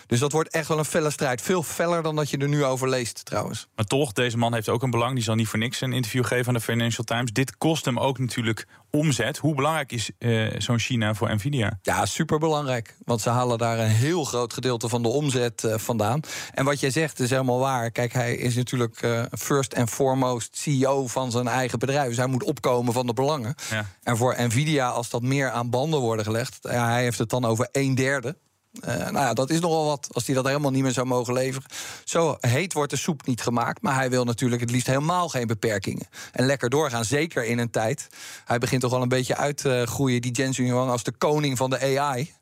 Dus 0.08 0.20
dat 0.20 0.32
wordt 0.32 0.50
echt 0.50 0.68
wel 0.68 0.78
een 0.78 0.86
felle 0.86 1.10
strijd. 1.10 1.42
Veel 1.42 1.64
feller 1.64 2.04
dan 2.04 2.16
dat 2.16 2.30
je 2.30 2.38
er 2.38 2.48
nu 2.48 2.66
over 2.66 2.90
leest, 2.90 3.26
trouwens. 3.26 3.68
Maar 3.76 3.86
toch, 3.86 4.12
deze 4.12 4.38
man 4.38 4.54
heeft 4.54 4.70
ook 4.70 4.84
een 4.84 4.90
belang. 4.90 5.14
Die 5.14 5.24
zal 5.24 5.36
niet 5.36 5.48
voor 5.48 5.60
niks 5.60 5.82
een 5.82 5.94
interview 5.94 6.26
geven 6.26 6.48
aan 6.48 6.54
de 6.54 6.60
Financial 6.60 7.04
Times. 7.04 7.32
Dit 7.32 7.58
kost 7.58 7.86
hem 7.86 8.00
ook 8.00 8.20
natuurlijk 8.20 8.68
omzet. 8.92 9.38
Hoe 9.38 9.56
belangrijk 9.56 9.92
is 9.92 10.12
uh, 10.20 10.54
zo'n 10.58 10.80
China 10.80 11.14
voor 11.14 11.36
Nvidia? 11.36 11.80
Ja, 11.82 12.06
superbelangrijk. 12.06 12.96
Want 13.06 13.22
ze 13.22 13.30
halen 13.30 13.58
daar 13.58 13.80
een 13.80 13.88
heel 13.88 14.24
groot 14.24 14.54
gedeelte 14.54 14.90
van 14.90 15.02
de 15.02 15.08
omzet 15.08 15.64
uh, 15.64 15.78
vandaan. 15.78 16.20
En 16.54 16.66
wat 16.66 16.80
jij 16.80 16.90
zegt 16.90 17.20
is 17.20 17.30
helemaal 17.30 17.60
waar. 17.60 17.92
Kijk, 17.92 18.14
hij 18.14 18.36
is 18.36 18.56
natuurlijk 18.56 19.02
uh, 19.02 19.24
first 19.32 19.76
and 19.76 19.90
foremost 19.90 20.58
CEO 20.58 21.08
van 21.08 21.32
zijn 21.32 21.48
eigen 21.48 21.80
bedrijf. 21.80 22.08
Dus 22.08 22.18
hij 22.18 22.28
moet 22.28 22.44
opkomen 22.44 22.94
van 22.94 23.08
de 23.08 23.14
belangen. 23.14 23.56
Ja. 23.70 23.86
En 24.04 24.18
voor 24.18 24.36
Nvidia, 24.38 24.90
als 24.90 25.10
dat 25.10 25.22
meer 25.22 25.52
aan 25.52 25.70
banden 25.70 26.00
worden 26.00 26.26
gelegd... 26.26 26.58
Ja, 26.62 26.90
hij 26.90 27.04
heeft 27.04 27.18
het 27.18 27.30
dan 27.30 27.46
over 27.46 27.68
een 27.72 27.96
derde 27.96 28.36
uh, 28.82 28.96
nou 28.96 29.18
ja, 29.18 29.34
dat 29.34 29.50
is 29.50 29.60
nogal 29.60 29.86
wat 29.86 30.08
als 30.12 30.26
hij 30.26 30.36
dat 30.36 30.48
helemaal 30.48 30.72
niet 30.72 30.84
meer 30.84 30.92
zou 30.92 31.08
mogen 31.08 31.34
leveren. 31.34 31.70
Zo 32.04 32.38
heet 32.40 32.74
wordt 32.74 32.92
de 32.92 32.98
soep 32.98 33.26
niet 33.26 33.42
gemaakt. 33.42 33.82
Maar 33.82 33.96
hij 33.96 34.10
wil 34.10 34.24
natuurlijk 34.26 34.62
het 34.62 34.72
liefst 34.72 34.88
helemaal 34.88 35.30
geen 35.30 35.48
beperkingen. 35.48 36.08
En 36.32 36.46
lekker 36.46 36.70
doorgaan, 36.70 37.06
zeker 37.06 37.46
in 37.46 37.58
een 37.60 37.70
tijd. 37.70 38.08
Hij 38.46 38.58
begint 38.58 38.82
toch 38.82 38.92
wel 38.92 39.02
een 39.02 39.10
beetje 39.10 39.36
uit 39.36 39.58
te 39.58 39.84
groeien, 39.86 40.22
die 40.22 40.32
Jensen 40.32 40.66
Huang, 40.66 40.92
als 40.92 41.04
de 41.04 41.12
koning 41.12 41.58
van 41.58 41.70
de 41.70 42.00
AI. 42.00 42.34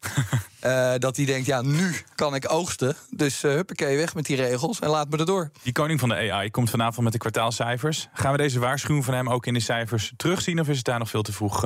uh, 0.64 0.94
dat 1.06 1.16
hij 1.16 1.26
denkt, 1.26 1.46
ja, 1.46 1.62
nu 1.62 1.96
kan 2.16 2.36
ik 2.36 2.52
oogsten. 2.52 2.96
Dus 3.10 3.44
uh, 3.44 3.52
huppakee, 3.52 3.98
weg 3.98 4.16
met 4.16 4.26
die 4.26 4.36
regels 4.36 4.80
en 4.80 4.90
laat 4.90 5.10
me 5.10 5.18
erdoor. 5.18 5.52
Die 5.64 5.74
koning 5.74 6.00
van 6.00 6.10
de 6.10 6.32
AI 6.32 6.52
komt 6.52 6.70
vanavond 6.70 7.04
met 7.04 7.14
de 7.14 7.20
kwartaalcijfers. 7.20 8.08
Gaan 8.14 8.32
we 8.32 8.38
deze 8.38 8.60
waarschuwing 8.60 9.06
van 9.06 9.14
hem 9.14 9.30
ook 9.30 9.46
in 9.46 9.54
de 9.54 9.60
cijfers 9.60 10.14
terugzien? 10.18 10.60
Of 10.60 10.68
is 10.68 10.78
het 10.78 10.86
daar 10.86 11.00
nog 11.00 11.10
veel 11.10 11.22
te 11.22 11.34
vroeg 11.34 11.60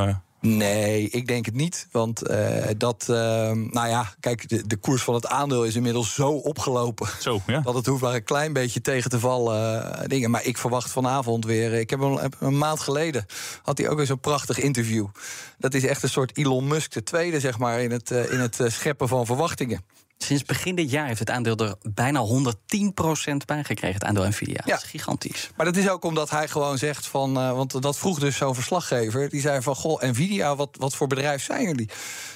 Nee, 0.45 1.09
ik 1.09 1.27
denk 1.27 1.45
het 1.45 1.55
niet. 1.55 1.87
Want 1.91 2.29
uh, 2.29 2.65
dat, 2.77 3.07
uh, 3.09 3.15
nou 3.51 3.87
ja, 3.87 4.13
kijk, 4.19 4.49
de, 4.49 4.67
de, 4.67 4.77
koers 4.77 5.03
van 5.03 5.13
het 5.13 5.27
aandeel 5.27 5.63
is 5.63 5.75
inmiddels 5.75 6.13
zo 6.13 6.31
opgelopen. 6.31 7.07
Zo, 7.19 7.41
ja. 7.47 7.59
Dat 7.59 7.75
het 7.75 7.85
hoeft 7.85 8.01
maar 8.01 8.13
een 8.13 8.23
klein 8.23 8.53
beetje 8.53 8.81
tegen 8.81 9.09
te 9.09 9.19
vallen. 9.19 9.83
Uh, 9.83 9.99
dingen. 10.07 10.31
Maar 10.31 10.45
ik 10.45 10.57
verwacht 10.57 10.91
vanavond 10.91 11.45
weer. 11.45 11.73
Ik 11.73 11.89
heb 11.89 11.99
een, 11.99 12.33
een 12.39 12.57
maand 12.57 12.79
geleden 12.79 13.25
had 13.63 13.77
hij 13.77 13.89
ook 13.89 13.97
weer 13.97 14.05
zo'n 14.05 14.19
prachtig 14.19 14.59
interview. 14.59 15.07
Dat 15.57 15.73
is 15.73 15.85
echt 15.85 16.03
een 16.03 16.09
soort 16.09 16.37
Elon 16.37 16.67
Musk, 16.67 16.91
de 16.91 17.03
tweede, 17.03 17.39
zeg 17.39 17.57
maar, 17.57 17.81
in 17.81 17.91
het, 17.91 18.11
in 18.11 18.39
het 18.39 18.59
scheppen 18.67 19.07
van 19.07 19.25
verwachtingen. 19.25 19.83
Sinds 20.17 20.43
begin 20.43 20.75
dit 20.75 20.91
jaar 20.91 21.07
heeft 21.07 21.19
het 21.19 21.29
aandeel 21.29 21.55
er 21.55 21.75
bijna 21.81 22.25
110% 22.27 22.31
bij 23.45 23.63
gekregen, 23.63 23.93
het 23.93 24.03
aandeel 24.03 24.27
Nvidia. 24.27 24.61
Ja. 24.65 24.73
Dat 24.73 24.83
is 24.83 24.89
gigantisch. 24.89 25.49
Maar 25.55 25.65
dat 25.65 25.75
is 25.75 25.89
ook 25.89 26.03
omdat 26.03 26.29
hij 26.29 26.47
gewoon 26.47 26.77
zegt 26.77 27.07
van... 27.07 27.37
Uh, 27.37 27.51
want 27.51 27.81
dat 27.81 27.97
vroeg 27.97 28.19
dus 28.19 28.37
zo'n 28.37 28.55
verslaggever. 28.55 29.29
Die 29.29 29.41
zei 29.41 29.61
van, 29.61 29.75
goh, 29.75 30.01
Nvidia, 30.01 30.55
wat, 30.55 30.69
wat 30.79 30.95
voor 30.95 31.07
bedrijf 31.07 31.43
zijn 31.43 31.63
jullie? 31.63 31.89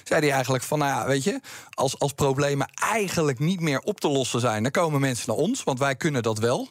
Zei 0.03 0.21
hij 0.21 0.31
eigenlijk 0.31 0.63
van, 0.63 0.79
nou 0.79 0.91
ja, 0.91 1.07
weet 1.07 1.23
je... 1.23 1.39
Als, 1.69 1.99
als 1.99 2.13
problemen 2.13 2.69
eigenlijk 2.91 3.39
niet 3.39 3.59
meer 3.59 3.79
op 3.79 3.99
te 3.99 4.09
lossen 4.09 4.39
zijn... 4.39 4.63
dan 4.63 4.71
komen 4.71 4.99
mensen 4.99 5.27
naar 5.27 5.37
ons, 5.37 5.63
want 5.63 5.79
wij 5.79 5.95
kunnen 5.95 6.23
dat 6.23 6.39
wel. 6.39 6.69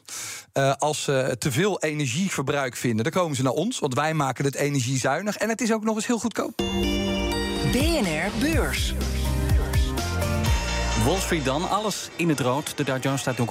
Uh, 0.53 0.73
als 0.77 1.03
ze 1.03 1.35
te 1.39 1.51
veel 1.51 1.81
energieverbruik 1.81 2.75
vinden, 2.75 3.03
dan 3.03 3.13
komen 3.13 3.35
ze 3.35 3.43
naar 3.43 3.51
ons... 3.51 3.79
want 3.79 3.93
wij 3.93 4.13
maken 4.13 4.45
het 4.45 4.55
energiezuinig. 4.55 5.37
En 5.37 5.49
het 5.49 5.61
is 5.61 5.73
ook 5.73 5.83
nog 5.83 5.95
eens 5.95 6.07
heel 6.07 6.19
goedkoop. 6.19 6.61
BNR 7.71 8.31
Beurs. 8.39 8.93
Wall 11.03 11.19
Street 11.19 11.45
dan, 11.45 11.69
alles 11.69 12.09
in 12.15 12.29
het 12.29 12.39
rood. 12.39 12.77
De 12.77 12.83
Dow 12.83 13.03
Jones 13.03 13.21
staat 13.21 13.37
0,8% 13.37 13.43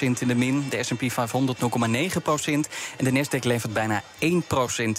in 0.00 0.28
de 0.28 0.34
min. 0.34 0.64
De 0.68 0.82
S&P 0.82 1.12
500 1.12 1.58
0,9%. 1.58 1.64
En 2.96 3.04
de 3.04 3.12
Nasdaq 3.12 3.46
levert 3.46 3.72
bijna 3.72 4.02
1% 4.02 4.06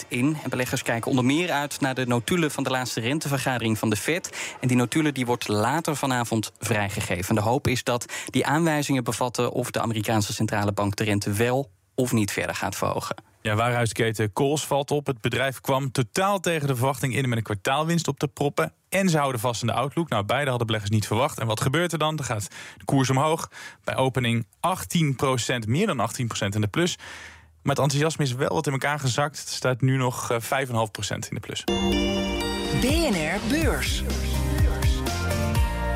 in. 0.08 0.36
En 0.42 0.50
beleggers 0.50 0.82
kijken 0.82 1.10
onder 1.10 1.24
meer 1.24 1.50
uit 1.50 1.80
naar 1.80 1.94
de 1.94 2.06
notulen... 2.06 2.50
van 2.50 2.64
de 2.64 2.70
laatste 2.70 3.00
rentevergadering 3.00 3.78
van 3.78 3.90
de 3.90 3.96
Fed. 3.96 4.54
En 4.60 4.68
die 4.68 4.76
notulen 4.76 5.14
die 5.14 5.26
wordt 5.26 5.48
later 5.48 5.96
vanavond 5.96 6.52
vrijgegeven. 6.58 7.34
De 7.34 7.40
hoop 7.40 7.66
is 7.66 7.84
dat 7.84 8.04
die 8.26 8.46
aanwijzingen 8.46 9.04
bevatten... 9.04 9.52
of 9.52 9.70
de 9.70 9.80
Amerikaanse 9.80 10.32
centrale 10.32 10.72
bank 10.72 10.96
de 10.96 11.04
rente 11.04 11.32
wel 11.32 11.70
of 11.94 12.12
niet 12.12 12.32
verder 12.32 12.54
gaat 12.54 12.76
verhogen. 12.76 13.16
Ja, 13.42 13.54
warenhuisketen 13.54 14.32
Kools 14.32 14.66
valt 14.66 14.90
op. 14.90 15.06
Het 15.06 15.20
bedrijf 15.20 15.60
kwam 15.60 15.92
totaal 15.92 16.40
tegen 16.40 16.66
de 16.66 16.76
verwachting 16.76 17.14
in 17.14 17.28
met 17.28 17.38
een 17.38 17.44
kwartaalwinst 17.44 18.08
op 18.08 18.18
te 18.18 18.28
proppen. 18.28 18.72
En 18.88 19.08
ze 19.08 19.18
houden 19.18 19.40
vast 19.40 19.60
in 19.60 19.66
de 19.66 19.72
outlook. 19.72 20.08
Nou, 20.08 20.24
beide 20.24 20.48
hadden 20.48 20.66
beleggers 20.66 20.92
niet 20.92 21.06
verwacht. 21.06 21.38
En 21.38 21.46
wat 21.46 21.60
gebeurt 21.60 21.92
er 21.92 21.98
dan? 21.98 22.16
Dan 22.16 22.24
gaat 22.24 22.48
de 22.78 22.84
koers 22.84 23.10
omhoog. 23.10 23.50
Bij 23.84 23.96
opening 23.96 24.46
18%, 24.46 24.48
meer 25.66 25.86
dan 25.86 26.10
18% 26.10 26.54
in 26.54 26.60
de 26.60 26.66
plus. 26.66 26.96
Maar 27.62 27.74
het 27.74 27.84
enthousiasme 27.84 28.24
is 28.24 28.32
wel 28.32 28.54
wat 28.54 28.66
in 28.66 28.72
elkaar 28.72 28.98
gezakt. 28.98 29.38
Het 29.38 29.48
staat 29.48 29.80
nu 29.80 29.96
nog 29.96 30.32
5,5% 30.32 30.38
in 31.28 31.34
de 31.34 31.40
plus. 31.40 31.64
BNR 32.80 33.48
Beurs. 33.48 34.02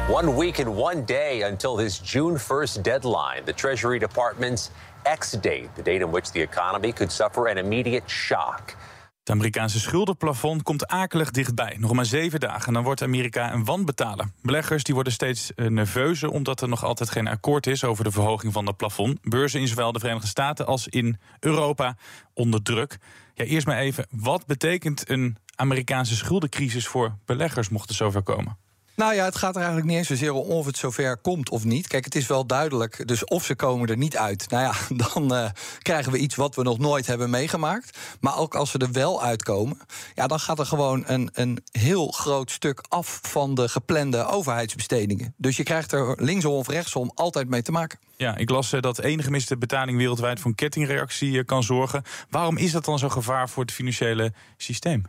One 0.08 0.36
week 0.36 0.58
and 0.58 0.76
one 0.76 1.04
day 1.04 1.42
until 1.42 1.76
this 1.76 1.98
June 1.98 2.38
1st 2.38 2.82
deadline. 2.82 3.44
The 3.44 3.54
Treasury 3.54 3.98
Department's 3.98 4.70
X-date, 5.02 5.68
the 5.75 5.82
date 5.82 6.00
in 6.00 6.10
which 6.10 6.30
the 6.30 6.40
economy 6.40 6.92
could 6.92 7.12
suffer 7.12 7.48
an 7.48 7.56
immediate 7.56 8.10
shock. 8.10 8.75
Het 9.20 9.30
Amerikaanse 9.30 9.80
schuldenplafond 9.80 10.62
komt 10.62 10.86
akelig 10.86 11.30
dichtbij. 11.30 11.76
Nog 11.78 11.92
maar 11.92 12.04
zeven 12.04 12.40
dagen 12.40 12.66
en 12.66 12.72
dan 12.72 12.82
wordt 12.82 13.02
Amerika 13.02 13.52
een 13.52 13.64
wanbetaler. 13.64 14.30
Beleggers 14.42 14.82
die 14.82 14.94
worden 14.94 15.12
steeds 15.12 15.52
uh, 15.56 15.68
nerveuzer 15.68 16.30
omdat 16.30 16.60
er 16.60 16.68
nog 16.68 16.84
altijd 16.84 17.10
geen 17.10 17.28
akkoord 17.28 17.66
is 17.66 17.84
over 17.84 18.04
de 18.04 18.10
verhoging 18.10 18.52
van 18.52 18.66
het 18.66 18.76
plafond. 18.76 19.18
Beurzen 19.22 19.60
in 19.60 19.68
zowel 19.68 19.92
de 19.92 19.98
Verenigde 19.98 20.28
Staten 20.28 20.66
als 20.66 20.88
in 20.88 21.18
Europa 21.40 21.96
onder 22.34 22.62
druk. 22.62 22.98
Ja, 23.34 23.44
eerst 23.44 23.66
maar 23.66 23.78
even, 23.78 24.06
wat 24.10 24.46
betekent 24.46 25.10
een 25.10 25.36
Amerikaanse 25.54 26.16
schuldencrisis 26.16 26.86
voor 26.86 27.16
beleggers 27.25 27.68
mocht 27.68 27.88
het 27.88 27.96
zover 27.96 28.22
komen? 28.22 28.65
Nou 28.96 29.14
ja, 29.14 29.24
het 29.24 29.36
gaat 29.36 29.54
er 29.54 29.60
eigenlijk 29.60 29.86
niet 29.86 29.96
eens 29.96 30.06
zozeer 30.06 30.32
om 30.32 30.50
of 30.50 30.66
het 30.66 30.76
zover 30.76 31.16
komt 31.16 31.50
of 31.50 31.64
niet. 31.64 31.86
Kijk, 31.86 32.04
het 32.04 32.14
is 32.14 32.26
wel 32.26 32.46
duidelijk. 32.46 33.08
Dus 33.08 33.24
of 33.24 33.44
ze 33.44 33.54
komen 33.54 33.88
er 33.88 33.96
niet 33.96 34.16
uit. 34.16 34.50
Nou 34.50 34.62
ja, 34.62 34.74
dan 35.12 35.34
uh, 35.34 35.50
krijgen 35.82 36.12
we 36.12 36.18
iets 36.18 36.34
wat 36.34 36.54
we 36.54 36.62
nog 36.62 36.78
nooit 36.78 37.06
hebben 37.06 37.30
meegemaakt. 37.30 37.98
Maar 38.20 38.38
ook 38.38 38.54
als 38.54 38.70
ze 38.70 38.78
er 38.78 38.92
wel 38.92 39.22
uitkomen, 39.22 39.78
ja, 40.14 40.26
dan 40.26 40.40
gaat 40.40 40.58
er 40.58 40.66
gewoon 40.66 41.04
een, 41.06 41.30
een 41.32 41.62
heel 41.70 42.08
groot 42.08 42.50
stuk 42.50 42.84
af 42.88 43.20
van 43.22 43.54
de 43.54 43.68
geplande 43.68 44.26
overheidsbestedingen. 44.26 45.34
Dus 45.36 45.56
je 45.56 45.62
krijgt 45.62 45.92
er 45.92 46.22
linksom 46.22 46.52
of 46.52 46.68
rechtsom 46.68 47.10
altijd 47.14 47.48
mee 47.48 47.62
te 47.62 47.72
maken. 47.72 47.98
Ja, 48.16 48.36
ik 48.36 48.50
las 48.50 48.72
uh, 48.72 48.80
dat 48.80 48.98
enige 48.98 49.22
gemiste 49.22 49.56
betaling 49.56 49.98
wereldwijd 49.98 50.40
voor 50.40 50.50
een 50.50 50.56
kettingreactie 50.56 51.32
uh, 51.32 51.44
kan 51.44 51.62
zorgen. 51.62 52.02
Waarom 52.30 52.56
is 52.56 52.72
dat 52.72 52.84
dan 52.84 52.98
zo'n 52.98 53.12
gevaar 53.12 53.48
voor 53.48 53.62
het 53.62 53.72
financiële 53.72 54.32
systeem? 54.56 55.04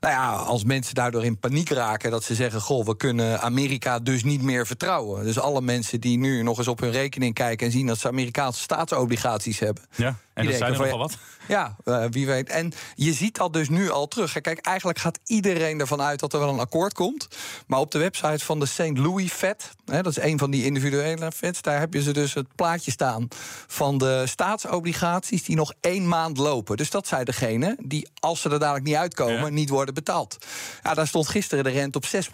Nou 0.00 0.14
ja, 0.14 0.32
als 0.32 0.64
mensen 0.64 0.94
daardoor 0.94 1.24
in 1.24 1.38
paniek 1.38 1.70
raken, 1.70 2.10
dat 2.10 2.24
ze 2.24 2.34
zeggen: 2.34 2.60
Goh, 2.60 2.86
we 2.86 2.96
kunnen 2.96 3.40
Amerika 3.40 3.98
dus 3.98 4.24
niet 4.24 4.42
meer 4.42 4.66
vertrouwen. 4.66 5.24
Dus 5.24 5.38
alle 5.38 5.60
mensen 5.60 6.00
die 6.00 6.18
nu 6.18 6.42
nog 6.42 6.58
eens 6.58 6.68
op 6.68 6.80
hun 6.80 6.90
rekening 6.90 7.34
kijken 7.34 7.66
en 7.66 7.72
zien 7.72 7.86
dat 7.86 7.98
ze 7.98 8.08
Amerikaanse 8.08 8.60
staatsobligaties 8.60 9.58
hebben. 9.58 9.84
Ja, 9.96 10.16
en 10.34 10.46
dat 10.46 10.54
zijn 10.54 10.72
er 10.72 10.78
nogal 10.78 10.98
wat. 10.98 11.16
Ja, 11.48 11.76
uh, 11.84 12.04
wie 12.10 12.26
weet. 12.26 12.48
En 12.48 12.72
je 12.94 13.12
ziet 13.12 13.36
dat 13.36 13.52
dus 13.52 13.68
nu 13.68 13.90
al 13.90 14.08
terug. 14.08 14.40
Kijk, 14.40 14.58
eigenlijk 14.58 14.98
gaat 14.98 15.18
iedereen 15.24 15.80
ervan 15.80 16.00
uit 16.00 16.20
dat 16.20 16.32
er 16.32 16.38
wel 16.38 16.48
een 16.48 16.58
akkoord 16.58 16.92
komt. 16.92 17.28
Maar 17.66 17.80
op 17.80 17.90
de 17.90 17.98
website 17.98 18.44
van 18.44 18.60
de 18.60 18.66
St. 18.66 18.98
Louis 18.98 19.32
Fed, 19.32 19.70
hè, 19.84 20.02
dat 20.02 20.16
is 20.16 20.22
een 20.22 20.38
van 20.38 20.50
die 20.50 20.64
individuele 20.64 21.32
Feds, 21.32 21.62
daar 21.62 21.78
heb 21.78 21.94
je 21.94 22.02
ze 22.02 22.12
dus 22.12 22.34
het 22.34 22.46
plaatje 22.54 22.90
staan 22.90 23.28
van 23.66 23.98
de 23.98 24.22
staatsobligaties 24.26 25.44
die 25.44 25.56
nog 25.56 25.72
één 25.80 26.08
maand 26.08 26.36
lopen. 26.36 26.76
Dus 26.76 26.90
dat 26.90 27.06
zijn 27.06 27.24
degene 27.24 27.76
die, 27.82 28.08
als 28.20 28.40
ze 28.40 28.50
er 28.50 28.58
dadelijk 28.58 28.86
niet 28.86 28.94
uitkomen, 28.94 29.44
ja. 29.44 29.49
Niet 29.52 29.68
worden 29.68 29.94
betaald. 29.94 30.46
Ja, 30.82 30.94
daar 30.94 31.06
stond 31.06 31.28
gisteren 31.28 31.64
de 31.64 31.70
rente 31.70 31.98
op 31.98 32.06
6 32.06 32.30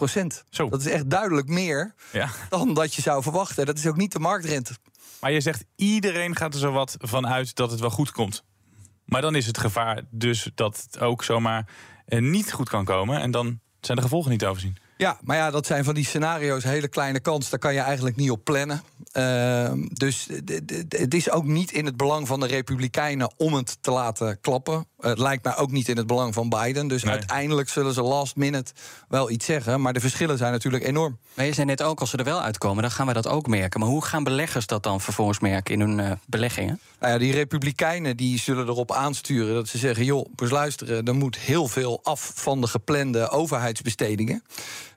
Zo. 0.50 0.68
Dat 0.68 0.80
is 0.80 0.86
echt 0.86 1.10
duidelijk 1.10 1.48
meer 1.48 1.94
ja. 2.12 2.30
dan 2.48 2.74
dat 2.74 2.94
je 2.94 3.02
zou 3.02 3.22
verwachten. 3.22 3.66
Dat 3.66 3.78
is 3.78 3.86
ook 3.86 3.96
niet 3.96 4.12
de 4.12 4.18
marktrente. 4.18 4.72
Maar 5.20 5.32
je 5.32 5.40
zegt 5.40 5.64
iedereen 5.76 6.36
gaat 6.36 6.54
er 6.54 6.60
zo 6.60 6.72
wat 6.72 6.96
van 6.98 7.26
uit 7.26 7.54
dat 7.54 7.70
het 7.70 7.80
wel 7.80 7.90
goed 7.90 8.12
komt. 8.12 8.44
Maar 9.04 9.20
dan 9.20 9.34
is 9.34 9.46
het 9.46 9.58
gevaar 9.58 10.02
dus 10.10 10.50
dat 10.54 10.82
het 10.82 11.00
ook 11.00 11.24
zomaar 11.24 11.68
niet 12.06 12.52
goed 12.52 12.68
kan 12.68 12.84
komen. 12.84 13.20
En 13.20 13.30
dan 13.30 13.60
zijn 13.80 13.96
de 13.96 14.02
gevolgen 14.02 14.30
niet 14.30 14.40
te 14.40 14.46
overzien. 14.46 14.76
Ja, 14.96 15.18
maar 15.22 15.36
ja, 15.36 15.50
dat 15.50 15.66
zijn 15.66 15.84
van 15.84 15.94
die 15.94 16.04
scenario's 16.04 16.64
hele 16.64 16.88
kleine 16.88 17.20
kans. 17.20 17.50
Daar 17.50 17.58
kan 17.58 17.74
je 17.74 17.80
eigenlijk 17.80 18.16
niet 18.16 18.30
op 18.30 18.44
plannen. 18.44 18.82
Uh, 19.12 19.72
dus 19.88 20.28
het 20.88 21.14
is 21.14 21.30
ook 21.30 21.44
niet 21.44 21.72
in 21.72 21.84
het 21.84 21.96
belang 21.96 22.26
van 22.26 22.40
de 22.40 22.46
Republikeinen 22.46 23.30
om 23.36 23.54
het 23.54 23.82
te 23.82 23.90
laten 23.90 24.40
klappen. 24.40 24.86
Het 25.08 25.18
lijkt 25.18 25.44
mij 25.44 25.56
ook 25.56 25.70
niet 25.70 25.88
in 25.88 25.96
het 25.96 26.06
belang 26.06 26.34
van 26.34 26.48
Biden. 26.48 26.88
Dus 26.88 27.02
nee. 27.02 27.12
uiteindelijk 27.12 27.68
zullen 27.68 27.94
ze 27.94 28.02
last 28.02 28.36
minute 28.36 28.72
wel 29.08 29.30
iets 29.30 29.44
zeggen. 29.44 29.80
Maar 29.80 29.92
de 29.92 30.00
verschillen 30.00 30.38
zijn 30.38 30.52
natuurlijk 30.52 30.84
enorm. 30.84 31.18
Maar 31.34 31.44
je 31.44 31.52
zei 31.52 31.66
net 31.66 31.82
ook, 31.82 32.00
als 32.00 32.10
ze 32.10 32.16
er 32.16 32.24
wel 32.24 32.42
uitkomen, 32.42 32.82
dan 32.82 32.90
gaan 32.90 33.06
we 33.06 33.12
dat 33.12 33.28
ook 33.28 33.46
merken. 33.46 33.80
Maar 33.80 33.88
hoe 33.88 34.04
gaan 34.04 34.24
beleggers 34.24 34.66
dat 34.66 34.82
dan 34.82 35.00
vervolgens 35.00 35.40
merken 35.40 35.74
in 35.74 35.80
hun 35.80 35.98
uh, 35.98 36.12
beleggingen? 36.26 36.80
Nou 37.00 37.12
ja, 37.12 37.18
die 37.18 37.32
Republikeinen 37.32 38.16
die 38.16 38.38
zullen 38.38 38.66
erop 38.66 38.92
aansturen 38.92 39.54
dat 39.54 39.68
ze 39.68 39.78
zeggen: 39.78 40.04
joh, 40.04 40.26
dus 40.34 40.50
luisteren, 40.50 41.04
er 41.04 41.14
moet 41.14 41.38
heel 41.38 41.68
veel 41.68 42.00
af 42.02 42.32
van 42.34 42.60
de 42.60 42.66
geplande 42.66 43.28
overheidsbestedingen. 43.28 44.42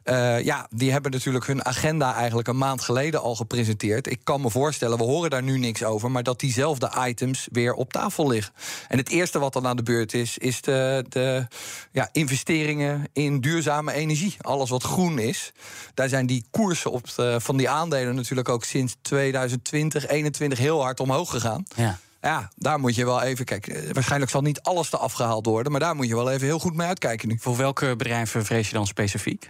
Uh, 0.09 0.43
ja, 0.43 0.67
die 0.69 0.91
hebben 0.91 1.11
natuurlijk 1.11 1.45
hun 1.45 1.65
agenda 1.65 2.13
eigenlijk 2.15 2.47
een 2.47 2.57
maand 2.57 2.81
geleden 2.81 3.21
al 3.21 3.35
gepresenteerd. 3.35 4.11
Ik 4.11 4.19
kan 4.23 4.41
me 4.41 4.49
voorstellen, 4.49 4.97
we 4.97 5.03
horen 5.03 5.29
daar 5.29 5.43
nu 5.43 5.57
niks 5.57 5.83
over, 5.83 6.11
maar 6.11 6.23
dat 6.23 6.39
diezelfde 6.39 6.91
items 7.07 7.47
weer 7.51 7.73
op 7.73 7.93
tafel 7.93 8.27
liggen. 8.27 8.53
En 8.87 8.97
het 8.97 9.09
eerste 9.09 9.39
wat 9.39 9.53
dan 9.53 9.67
aan 9.67 9.75
de 9.75 9.83
beurt 9.83 10.13
is, 10.13 10.37
is 10.37 10.61
de, 10.61 11.05
de 11.09 11.47
ja, 11.91 12.09
investeringen 12.11 13.07
in 13.13 13.41
duurzame 13.41 13.93
energie. 13.93 14.35
Alles 14.41 14.69
wat 14.69 14.83
groen 14.83 15.19
is. 15.19 15.51
Daar 15.93 16.09
zijn 16.09 16.25
die 16.25 16.45
koersen 16.51 16.91
op 16.91 17.15
de, 17.15 17.37
van 17.41 17.57
die 17.57 17.69
aandelen 17.69 18.15
natuurlijk 18.15 18.49
ook 18.49 18.63
sinds 18.63 18.95
2020, 19.01 20.01
2021 20.01 20.57
heel 20.57 20.81
hard 20.81 20.99
omhoog 20.99 21.29
gegaan. 21.29 21.63
Ja. 21.75 21.99
Ja, 22.21 22.51
daar 22.55 22.79
moet 22.79 22.95
je 22.95 23.05
wel 23.05 23.21
even 23.21 23.45
kijken. 23.45 23.93
Waarschijnlijk 23.93 24.31
zal 24.31 24.41
niet 24.41 24.61
alles 24.61 24.89
te 24.89 24.97
afgehaald 24.97 25.45
worden, 25.45 25.71
maar 25.71 25.81
daar 25.81 25.95
moet 25.95 26.07
je 26.07 26.15
wel 26.15 26.31
even 26.31 26.47
heel 26.47 26.59
goed 26.59 26.75
mee 26.75 26.87
uitkijken 26.87 27.27
nu. 27.27 27.37
Voor 27.39 27.57
welke 27.57 27.95
bedrijven 27.95 28.45
vrees 28.45 28.67
je 28.67 28.73
dan 28.73 28.87
specifiek? 28.87 29.49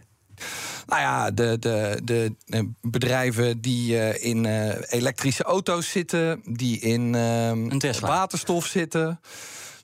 Nou 0.87 1.01
ja, 1.01 1.31
de, 1.31 1.57
de, 1.59 1.99
de 2.03 2.71
bedrijven 2.81 3.61
die 3.61 3.93
uh, 3.93 4.23
in 4.23 4.43
uh, 4.43 4.75
elektrische 4.89 5.43
auto's 5.43 5.89
zitten, 5.89 6.41
die 6.45 6.79
in 6.79 7.13
uh, 7.13 7.93
waterstof 7.99 8.65
zitten. 8.65 9.19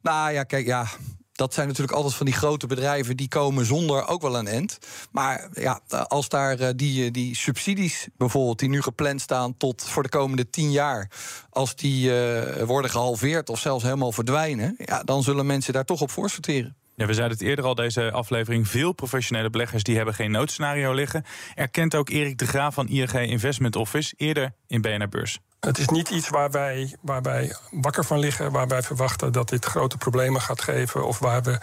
Nou 0.02 0.32
ja, 0.32 0.44
kijk, 0.44 0.66
ja, 0.66 0.88
dat 1.32 1.54
zijn 1.54 1.68
natuurlijk 1.68 1.96
altijd 1.96 2.16
van 2.16 2.26
die 2.26 2.36
grote 2.36 2.68
bedrijven 2.68 3.18
die 3.18 3.28
komen 3.28 3.66
zonder 3.66 4.08
ook 4.08 4.22
wel 4.22 4.38
een 4.38 4.48
end. 4.48 4.78
Maar 5.12 5.50
ja, 5.54 5.80
als 6.08 6.30
daar 6.30 6.76
die, 6.76 7.12
die 7.12 7.36
subsidies 7.36 8.08
bijvoorbeeld, 8.18 8.60
die 8.60 8.70
nu 8.70 8.82
gepland 8.82 9.22
staan 9.22 9.58
tot 9.58 9.84
voor 9.84 10.04
de 10.04 10.10
komende 10.10 10.50
tien 10.50 10.72
jaar, 10.72 11.12
als 11.50 11.76
die 11.76 12.10
uh, 12.10 12.64
worden 12.64 12.92
gehalveerd 12.92 13.50
of 13.50 13.60
zelfs 13.60 13.84
helemaal 13.84 14.12
verdwijnen, 14.12 14.76
ja, 14.78 15.04
dan 15.04 15.24
zullen 15.24 15.46
mensen 15.46 15.74
daar 15.74 15.86
toch 15.86 16.02
op 16.02 16.12
voor 16.12 16.30
sorteren. 16.30 16.76
Ja, 16.96 17.06
we 17.06 17.14
zeiden 17.14 17.38
het 17.38 17.48
eerder 17.48 17.66
al, 17.66 17.76
deze 17.76 18.12
aflevering. 18.12 18.68
Veel 18.68 18.92
professionele 18.92 19.50
beleggers 19.50 19.84
die 19.84 19.96
hebben 19.96 20.14
geen 20.14 20.32
noodscenario 20.32 20.94
liggen. 20.94 21.26
Erkent 21.56 21.96
ook 21.96 22.10
Erik 22.10 22.38
de 22.38 22.48
Graaf 22.48 22.74
van 22.74 22.88
ING 22.88 23.14
Investment 23.14 23.76
Office 23.76 24.14
eerder 24.18 24.54
in 24.68 24.82
BNR 24.82 25.10
Beurs. 25.10 25.40
Het 25.60 25.78
is 25.78 25.88
niet 25.88 26.10
iets 26.10 26.30
waar 26.30 26.52
wij, 26.52 26.96
waar 27.02 27.22
wij 27.22 27.56
wakker 27.72 28.06
van 28.06 28.20
liggen, 28.20 28.52
waar 28.52 28.68
wij 28.68 28.82
verwachten 28.82 29.32
dat 29.32 29.50
dit 29.50 29.66
grote 29.66 29.98
problemen 29.98 30.42
gaat 30.42 30.62
geven 30.62 31.08
of 31.08 31.20
waar 31.20 31.44
we 31.44 31.60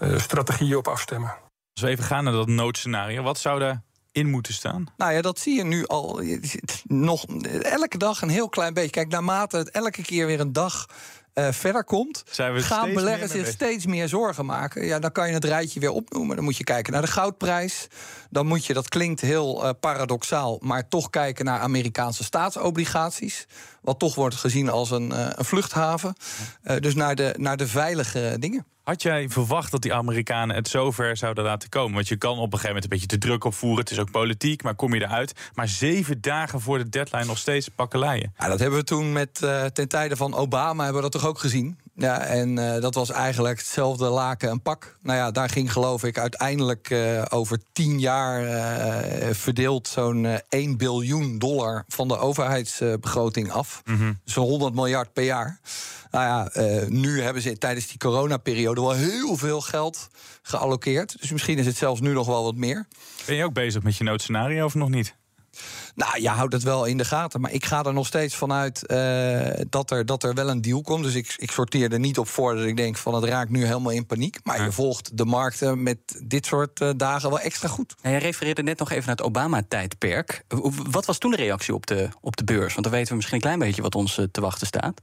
uh, 0.00 0.18
strategieën 0.18 0.76
op 0.76 0.88
afstemmen. 0.88 1.34
Als 1.72 1.82
we 1.82 1.88
even 1.88 2.04
gaan 2.04 2.24
naar 2.24 2.32
dat 2.32 2.48
noodscenario, 2.48 3.22
wat 3.22 3.38
zou 3.38 3.62
er 3.62 3.82
in 4.12 4.30
moeten 4.30 4.54
staan? 4.54 4.86
Nou 4.96 5.12
ja, 5.12 5.20
dat 5.20 5.38
zie 5.38 5.56
je 5.56 5.64
nu 5.64 5.86
al. 5.86 6.20
Nog 6.84 7.24
elke 7.62 7.98
dag 7.98 8.22
een 8.22 8.28
heel 8.28 8.48
klein 8.48 8.74
beetje. 8.74 8.90
Kijk, 8.90 9.08
naarmate 9.08 9.56
het 9.56 9.70
elke 9.70 10.02
keer 10.02 10.26
weer 10.26 10.40
een 10.40 10.52
dag 10.52 10.86
uh, 11.34 11.52
verder 11.52 11.84
komt, 11.84 12.24
gaan 12.62 12.92
beleggers 12.92 13.30
zich 13.30 13.46
steeds 13.46 13.86
meer 13.86 14.08
zorgen 14.08 14.46
maken. 14.46 14.86
Ja, 14.86 14.98
dan 14.98 15.12
kan 15.12 15.28
je 15.28 15.34
het 15.34 15.44
rijtje 15.44 15.80
weer 15.80 15.90
opnoemen. 15.90 16.36
Dan 16.36 16.44
moet 16.44 16.56
je 16.56 16.64
kijken 16.64 16.92
naar 16.92 17.02
de 17.02 17.08
goudprijs. 17.08 17.86
Dan 18.30 18.46
moet 18.46 18.66
je, 18.66 18.74
dat 18.74 18.88
klinkt 18.88 19.20
heel 19.20 19.64
uh, 19.64 19.70
paradoxaal, 19.80 20.58
maar 20.60 20.88
toch 20.88 21.10
kijken 21.10 21.44
naar 21.44 21.60
Amerikaanse 21.60 22.24
staatsobligaties. 22.24 23.46
Wat 23.80 23.98
toch 23.98 24.14
wordt 24.14 24.34
gezien 24.34 24.68
als 24.68 24.90
een, 24.90 25.10
uh, 25.10 25.26
een 25.30 25.44
vluchthaven. 25.44 26.14
dus 26.80 26.94
naar 26.94 27.14
de, 27.14 27.34
naar 27.38 27.56
de 27.56 27.66
veilige 27.66 28.36
dingen. 28.38 28.66
Had 28.84 29.02
jij 29.02 29.28
verwacht 29.28 29.70
dat 29.70 29.82
die 29.82 29.94
Amerikanen 29.94 30.56
het 30.56 30.68
zover 30.68 31.16
zouden 31.16 31.44
laten 31.44 31.68
komen? 31.68 31.94
Want 31.94 32.08
je 32.08 32.16
kan 32.16 32.32
op 32.32 32.38
een 32.38 32.50
gegeven 32.50 32.66
moment 32.66 32.84
een 32.84 32.90
beetje 32.90 33.06
te 33.06 33.18
druk 33.18 33.44
opvoeren. 33.44 33.80
Het 33.80 33.90
is 33.90 33.98
ook 33.98 34.10
politiek, 34.10 34.62
maar 34.62 34.74
kom 34.74 34.94
je 34.94 35.02
eruit? 35.02 35.32
Maar 35.54 35.68
zeven 35.68 36.20
dagen 36.20 36.60
voor 36.60 36.78
de 36.78 36.88
deadline 36.88 37.24
nog 37.24 37.38
steeds 37.38 37.68
pakkeleien. 37.68 38.34
Ja, 38.38 38.48
dat 38.48 38.58
hebben 38.58 38.78
we 38.78 38.84
toen 38.84 39.12
met, 39.12 39.40
uh, 39.44 39.64
ten 39.64 39.88
tijde 39.88 40.16
van 40.16 40.34
Obama 40.34 40.84
hebben 40.84 41.02
we 41.02 41.10
dat 41.10 41.20
toch 41.20 41.30
ook 41.30 41.38
gezien. 41.38 41.78
Ja, 41.96 42.20
en 42.20 42.56
uh, 42.56 42.80
dat 42.80 42.94
was 42.94 43.10
eigenlijk 43.10 43.58
hetzelfde 43.58 44.08
laken 44.08 44.50
en 44.50 44.62
pak. 44.62 44.98
Nou 45.02 45.18
ja, 45.18 45.30
daar 45.30 45.48
ging 45.48 45.72
geloof 45.72 46.04
ik 46.04 46.18
uiteindelijk 46.18 46.90
uh, 46.90 47.22
over 47.28 47.58
tien 47.72 48.00
jaar 48.00 48.42
verdeeld 49.34 49.88
zo'n 49.88 50.26
1 50.48 50.76
biljoen 50.76 51.38
dollar 51.38 51.84
van 51.88 52.08
de 52.08 52.18
overheidsbegroting 52.18 53.50
af. 53.50 53.82
Mm 53.84 53.96
-hmm. 53.96 54.18
Zo'n 54.24 54.46
100 54.48 54.74
miljard 54.74 55.12
per 55.12 55.24
jaar. 55.24 55.60
Nou 56.10 56.24
ja, 56.24 56.50
nu 56.88 57.20
hebben 57.20 57.42
ze 57.42 57.58
tijdens 57.58 57.86
die 57.86 57.98
coronaperiode 57.98 58.80
wel 58.80 58.92
heel 58.92 59.36
veel 59.36 59.60
geld 59.60 60.08
gealloceerd. 60.42 61.20
Dus 61.20 61.30
misschien 61.30 61.58
is 61.58 61.66
het 61.66 61.76
zelfs 61.76 62.00
nu 62.00 62.12
nog 62.12 62.26
wel 62.26 62.44
wat 62.44 62.54
meer. 62.54 62.86
Ben 63.26 63.36
je 63.36 63.44
ook 63.44 63.52
bezig 63.52 63.82
met 63.82 63.96
je 63.96 64.04
noodscenario 64.04 64.64
of 64.64 64.74
nog 64.74 64.88
niet? 64.88 65.14
Nou, 65.94 66.20
je 66.20 66.28
houdt 66.28 66.52
het 66.52 66.62
wel 66.62 66.84
in 66.84 66.96
de 66.96 67.04
gaten. 67.04 67.40
Maar 67.40 67.52
ik 67.52 67.64
ga 67.64 67.84
er 67.84 67.92
nog 67.92 68.06
steeds 68.06 68.34
vanuit 68.34 68.84
uh, 68.86 69.50
dat, 69.68 69.90
er, 69.90 70.06
dat 70.06 70.22
er 70.22 70.34
wel 70.34 70.48
een 70.48 70.60
deal 70.60 70.82
komt. 70.82 71.04
Dus 71.04 71.14
ik, 71.14 71.34
ik 71.36 71.50
sorteer 71.50 71.92
er 71.92 71.98
niet 71.98 72.18
op 72.18 72.28
voor 72.28 72.54
dat 72.54 72.64
ik 72.64 72.76
denk 72.76 72.96
van 72.96 73.14
het 73.14 73.24
raakt 73.24 73.50
nu 73.50 73.64
helemaal 73.66 73.92
in 73.92 74.06
paniek. 74.06 74.38
Maar 74.42 74.64
je 74.64 74.72
volgt 74.72 75.16
de 75.16 75.24
markten 75.24 75.82
met 75.82 75.98
dit 76.24 76.46
soort 76.46 76.80
uh, 76.80 76.90
dagen 76.96 77.28
wel 77.28 77.40
extra 77.40 77.68
goed. 77.68 77.94
Nou, 78.02 78.14
je 78.14 78.20
refereerde 78.20 78.62
net 78.62 78.78
nog 78.78 78.90
even 78.90 79.06
naar 79.06 79.16
het 79.16 79.26
Obama-tijdperk. 79.26 80.44
Wat 80.90 81.06
was 81.06 81.18
toen 81.18 81.30
de 81.30 81.36
reactie 81.36 81.74
op 81.74 81.86
de, 81.86 82.08
op 82.20 82.36
de 82.36 82.44
beurs? 82.44 82.72
Want 82.72 82.86
dan 82.86 82.94
weten 82.94 83.08
we 83.08 83.14
misschien 83.14 83.36
een 83.36 83.42
klein 83.42 83.58
beetje 83.58 83.82
wat 83.82 83.94
ons 83.94 84.18
uh, 84.18 84.24
te 84.30 84.40
wachten 84.40 84.66
staat. 84.66 85.00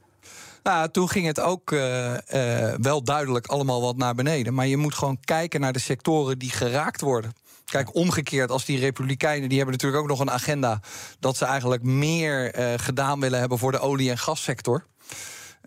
Nou, 0.63 0.89
toen 0.89 1.10
ging 1.10 1.26
het 1.26 1.39
ook 1.39 1.71
uh, 1.71 2.13
uh, 2.13 2.74
wel 2.82 3.04
duidelijk 3.04 3.47
allemaal 3.47 3.82
wat 3.82 3.97
naar 3.97 4.15
beneden. 4.15 4.54
Maar 4.54 4.67
je 4.67 4.78
moet 4.78 4.93
gewoon 4.93 5.17
kijken 5.19 5.62
naar 5.62 5.74
de 5.74 5.80
sectoren 5.80 6.39
die 6.39 6.52
geraakt 6.52 7.02
worden. 7.02 7.34
Kijk, 7.65 7.95
omgekeerd, 7.95 8.52
als 8.52 8.65
die 8.65 8.80
Republikeinen, 8.80 9.50
die 9.50 9.58
hebben 9.58 9.76
natuurlijk 9.76 10.04
ook 10.04 10.10
nog 10.10 10.19
een 10.19 10.32
agenda 10.32 10.80
dat 11.19 11.38
ze 11.38 11.45
eigenlijk 11.45 11.84
meer 11.84 12.60
uh, 12.60 12.74
gedaan 12.78 13.19
willen 13.19 13.39
hebben 13.39 13.58
voor 13.58 13.71
de 13.71 13.80
olie- 13.80 14.10
en 14.10 14.17
gassector. 14.17 14.86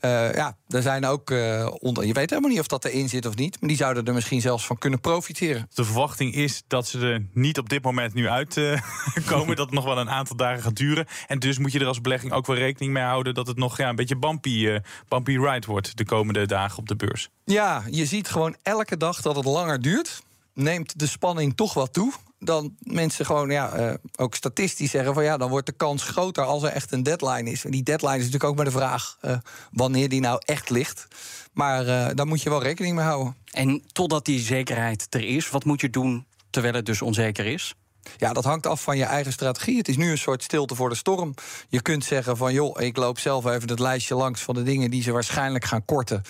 Uh, 0.01 0.35
ja, 0.35 0.57
er 0.69 0.83
zijn 0.83 1.07
ook. 1.07 1.31
Uh, 1.31 1.71
onder, 1.79 2.07
je 2.07 2.13
weet 2.13 2.31
helemaal 2.31 2.51
niet 2.51 2.61
of 2.61 2.67
dat 2.67 2.85
erin 2.85 3.09
zit 3.09 3.27
of 3.27 3.37
niet. 3.37 3.61
Maar 3.61 3.69
die 3.69 3.79
zouden 3.79 4.05
er 4.05 4.15
misschien 4.15 4.41
zelfs 4.41 4.67
van 4.67 4.79
kunnen 4.79 5.01
profiteren. 5.01 5.69
De 5.75 5.85
verwachting 5.85 6.35
is 6.35 6.63
dat 6.67 6.87
ze 6.87 6.99
er 6.99 7.27
niet 7.33 7.59
op 7.59 7.69
dit 7.69 7.83
moment 7.83 8.15
nu 8.15 8.29
uitkomen. 8.29 8.83
Uh, 9.35 9.47
dat 9.47 9.59
het 9.59 9.71
nog 9.71 9.85
wel 9.85 9.99
een 9.99 10.11
aantal 10.11 10.37
dagen 10.37 10.63
gaat 10.63 10.77
duren. 10.77 11.07
En 11.27 11.39
dus 11.39 11.59
moet 11.59 11.73
je 11.73 11.79
er 11.79 11.87
als 11.87 12.01
belegging 12.01 12.33
ook 12.33 12.47
wel 12.47 12.57
rekening 12.57 12.93
mee 12.93 13.03
houden 13.03 13.35
dat 13.35 13.47
het 13.47 13.57
nog 13.57 13.79
ja, 13.79 13.89
een 13.89 13.97
beetje 13.97 14.17
bumpy, 14.17 14.81
bumpy 15.09 15.39
ride 15.39 15.67
wordt 15.67 15.97
de 15.97 16.05
komende 16.05 16.47
dagen 16.47 16.79
op 16.79 16.89
de 16.89 16.97
beurs. 16.97 17.29
Ja, 17.45 17.83
je 17.91 18.07
ziet 18.07 18.29
gewoon 18.29 18.57
elke 18.63 18.97
dag 18.97 19.21
dat 19.21 19.37
het 19.37 19.45
langer 19.45 19.83
duurt. 19.83 20.23
Neemt 20.55 20.99
de 20.99 21.07
spanning 21.07 21.57
toch 21.57 21.75
wat 21.75 21.93
toe. 21.93 22.13
Dan 22.39 22.75
mensen 22.79 23.27
gewoon, 23.27 23.51
ja, 23.51 23.79
uh, 23.79 23.95
ook 24.17 24.35
statistisch 24.35 24.91
zeggen 24.91 25.15
van 25.15 25.25
ja, 25.25 25.37
dan 25.37 25.51
wordt 25.51 25.67
de 25.67 25.73
kans 25.73 26.03
groter 26.03 26.45
als 26.45 26.63
er 26.63 26.69
echt 26.69 26.93
een 26.93 27.03
deadline 27.03 27.51
is. 27.51 27.65
En 27.65 27.71
die 27.71 27.83
deadline 27.83 28.17
is 28.17 28.25
natuurlijk 28.25 28.45
ook 28.45 28.57
maar 28.57 28.65
de 28.65 28.71
vraag 28.71 29.19
uh, 29.23 29.37
wanneer 29.71 30.09
die 30.09 30.21
nou 30.21 30.41
echt 30.45 30.71
ligt. 30.71 31.07
Maar 31.53 31.87
uh, 31.87 32.07
daar 32.15 32.27
moet 32.27 32.43
je 32.43 32.51
wel 32.51 32.63
rekening 32.63 32.95
mee 32.95 33.05
houden. 33.05 33.37
En 33.51 33.83
totdat 33.93 34.25
die 34.25 34.41
zekerheid 34.41 35.07
er 35.11 35.25
is, 35.25 35.51
wat 35.51 35.65
moet 35.65 35.81
je 35.81 35.91
doen 35.91 36.27
terwijl 36.51 36.75
het 36.75 36.87
dus 36.87 37.03
onzeker 37.03 37.47
is? 37.47 37.75
Ja, 38.17 38.33
dat 38.33 38.45
hangt 38.45 38.67
af 38.67 38.83
van 38.83 38.97
je 38.97 39.05
eigen 39.05 39.33
strategie. 39.33 39.77
Het 39.77 39.89
is 39.89 39.97
nu 39.97 40.11
een 40.11 40.19
soort 40.19 40.43
stilte 40.43 40.75
voor 40.75 40.89
de 40.89 40.95
storm. 40.95 41.35
Je 41.69 41.83
kunt 41.83 42.05
zeggen 42.05 42.37
van 42.37 42.53
joh, 42.53 42.81
ik 42.81 42.97
loop 42.97 43.19
zelf 43.19 43.47
even 43.47 43.69
het 43.69 43.79
lijstje 43.79 44.15
langs 44.15 44.41
van 44.41 44.55
de 44.55 44.63
dingen 44.63 44.91
die 44.91 45.03
ze 45.03 45.13
waarschijnlijk 45.13 45.65
gaan 45.65 45.85
korten. 45.85 46.23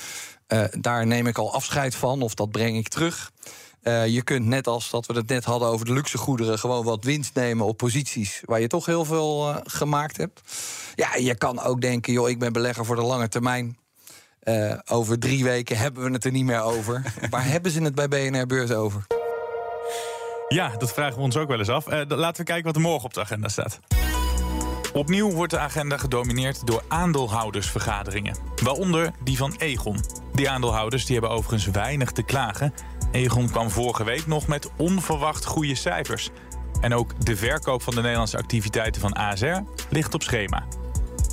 Uh, 0.48 0.64
daar 0.70 1.06
neem 1.06 1.26
ik 1.26 1.38
al 1.38 1.52
afscheid 1.52 1.94
van 1.94 2.22
of 2.22 2.34
dat 2.34 2.50
breng 2.50 2.76
ik 2.76 2.88
terug. 2.88 3.32
Uh, 3.84 4.06
je 4.06 4.22
kunt 4.22 4.46
net 4.46 4.66
als 4.66 4.90
dat 4.90 5.06
we 5.06 5.12
het 5.12 5.28
net 5.28 5.44
hadden 5.44 5.68
over 5.68 5.86
de 5.86 5.92
luxe 5.92 6.18
goederen, 6.18 6.58
gewoon 6.58 6.84
wat 6.84 7.04
winst 7.04 7.34
nemen 7.34 7.66
op 7.66 7.76
posities 7.76 8.42
waar 8.44 8.60
je 8.60 8.66
toch 8.66 8.86
heel 8.86 9.04
veel 9.04 9.50
uh, 9.50 9.56
gemaakt 9.64 10.16
hebt. 10.16 10.40
Ja, 10.94 11.16
je 11.16 11.34
kan 11.34 11.60
ook 11.60 11.80
denken, 11.80 12.12
joh, 12.12 12.28
ik 12.28 12.38
ben 12.38 12.52
belegger 12.52 12.84
voor 12.84 12.96
de 12.96 13.02
lange 13.02 13.28
termijn. 13.28 13.76
Uh, 14.44 14.74
over 14.86 15.18
drie 15.18 15.44
weken 15.44 15.76
hebben 15.76 16.04
we 16.04 16.10
het 16.10 16.24
er 16.24 16.32
niet 16.32 16.44
meer 16.44 16.62
over. 16.62 17.02
Waar 17.30 17.46
hebben 17.46 17.72
ze 17.72 17.82
het 17.82 17.94
bij 17.94 18.08
BNR 18.08 18.46
Beurs 18.46 18.70
over? 18.70 19.06
Ja, 20.48 20.76
dat 20.78 20.92
vragen 20.92 21.16
we 21.16 21.22
ons 21.22 21.36
ook 21.36 21.48
wel 21.48 21.58
eens 21.58 21.68
af. 21.68 21.86
laten 22.08 22.36
we 22.36 22.42
kijken 22.42 22.64
wat 22.64 22.76
er 22.76 22.80
morgen 22.80 23.04
op 23.04 23.14
de 23.14 23.20
agenda 23.20 23.48
staat. 23.48 23.80
Opnieuw 24.94 25.30
wordt 25.30 25.52
de 25.52 25.58
agenda 25.58 25.96
gedomineerd 25.96 26.66
door 26.66 26.82
aandeelhoudersvergaderingen. 26.88 28.36
Waaronder 28.62 29.10
die 29.24 29.36
van 29.36 29.54
Egon. 29.58 30.00
Die 30.32 30.50
aandeelhouders 30.50 31.04
die 31.04 31.12
hebben 31.12 31.36
overigens 31.36 31.66
weinig 31.66 32.10
te 32.10 32.22
klagen. 32.22 32.74
Egon 33.14 33.50
kwam 33.50 33.70
vorige 33.70 34.04
week 34.04 34.26
nog 34.26 34.46
met 34.46 34.70
onverwacht 34.76 35.44
goede 35.44 35.74
cijfers. 35.74 36.30
En 36.80 36.94
ook 36.94 37.24
de 37.24 37.36
verkoop 37.36 37.82
van 37.82 37.94
de 37.94 38.00
Nederlandse 38.00 38.36
activiteiten 38.36 39.00
van 39.00 39.12
ASR 39.12 39.62
ligt 39.90 40.14
op 40.14 40.22
schema. 40.22 40.64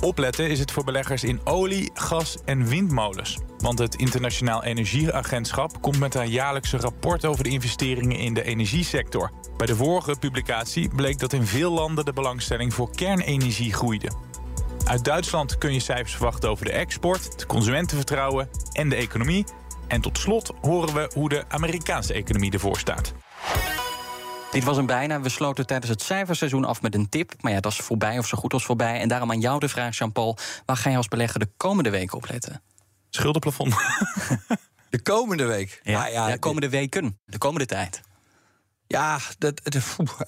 Opletten 0.00 0.50
is 0.50 0.58
het 0.58 0.70
voor 0.70 0.84
beleggers 0.84 1.24
in 1.24 1.40
olie, 1.44 1.90
gas 1.94 2.38
en 2.44 2.66
windmolens. 2.66 3.38
Want 3.58 3.78
het 3.78 3.94
Internationaal 3.94 4.64
Energieagentschap 4.64 5.80
komt 5.80 5.98
met 5.98 6.14
een 6.14 6.30
jaarlijkse 6.30 6.76
rapport 6.76 7.24
over 7.24 7.44
de 7.44 7.50
investeringen 7.50 8.18
in 8.18 8.34
de 8.34 8.42
energiesector. 8.42 9.30
Bij 9.56 9.66
de 9.66 9.76
vorige 9.76 10.16
publicatie 10.18 10.88
bleek 10.88 11.18
dat 11.18 11.32
in 11.32 11.46
veel 11.46 11.72
landen 11.72 12.04
de 12.04 12.12
belangstelling 12.12 12.74
voor 12.74 12.90
kernenergie 12.90 13.72
groeide. 13.72 14.10
Uit 14.84 15.04
Duitsland 15.04 15.58
kun 15.58 15.72
je 15.72 15.80
cijfers 15.80 16.14
verwachten 16.14 16.50
over 16.50 16.64
de 16.64 16.72
export, 16.72 17.24
het 17.24 17.46
consumentenvertrouwen 17.46 18.48
en 18.72 18.88
de 18.88 18.96
economie. 18.96 19.44
En 19.92 20.00
tot 20.00 20.18
slot 20.18 20.52
horen 20.60 20.94
we 20.94 21.10
hoe 21.14 21.28
de 21.28 21.44
Amerikaanse 21.48 22.12
economie 22.12 22.52
ervoor 22.52 22.78
staat. 22.78 23.12
Dit 24.50 24.64
was 24.64 24.76
een 24.76 24.86
bijna. 24.86 25.20
We 25.20 25.28
sloten 25.28 25.66
tijdens 25.66 25.90
het 25.90 26.02
cijferseizoen 26.02 26.64
af 26.64 26.82
met 26.82 26.94
een 26.94 27.08
tip. 27.08 27.32
Maar 27.40 27.52
ja, 27.52 27.60
dat 27.60 27.72
is 27.72 27.78
voorbij 27.78 28.18
of 28.18 28.26
zo 28.26 28.38
goed 28.38 28.52
als 28.52 28.64
voorbij. 28.64 29.00
En 29.00 29.08
daarom 29.08 29.30
aan 29.30 29.40
jou 29.40 29.58
de 29.58 29.68
vraag, 29.68 29.98
Jean-Paul. 29.98 30.36
Waar 30.66 30.76
ga 30.76 30.90
je 30.90 30.96
als 30.96 31.08
belegger 31.08 31.40
de 31.40 31.50
komende 31.56 31.90
weken 31.90 32.16
op 32.16 32.28
letten? 32.30 32.62
Schuldenplafond. 33.10 33.74
De 34.90 35.02
komende 35.02 35.44
week? 35.44 35.80
Ja, 35.82 36.00
nou 36.00 36.12
ja, 36.12 36.30
de 36.30 36.38
komende 36.38 36.68
weken. 36.68 37.18
De 37.24 37.38
komende 37.38 37.66
tijd. 37.66 38.00
Ja, 38.92 39.18
dat, 39.38 39.60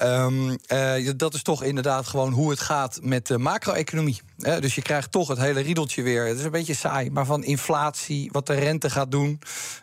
um, 0.03 0.59
uh, 0.73 1.11
dat 1.17 1.35
is 1.35 1.43
toch 1.43 1.63
inderdaad 1.63 2.07
gewoon 2.07 2.33
hoe 2.33 2.51
het 2.51 2.61
gaat 2.61 2.99
met 3.03 3.27
de 3.27 3.39
macro-economie. 3.39 4.21
dus 4.37 4.75
je 4.75 4.83
krijgt 4.83 5.11
toch 5.13 5.29
het 5.29 5.39
hele 5.39 5.61
riedeltje 5.61 6.03
weer. 6.03 6.27
Het 6.27 6.39
is 6.39 6.45
een 6.45 6.51
beetje 6.51 6.75
saai, 6.75 7.11
maar 7.11 7.27
van 7.27 7.45
inflatie, 7.45 8.29
wat 8.33 8.47
de 8.47 8.55
rente 8.55 8.91
gaat 8.91 9.11
doen. 9.11 9.41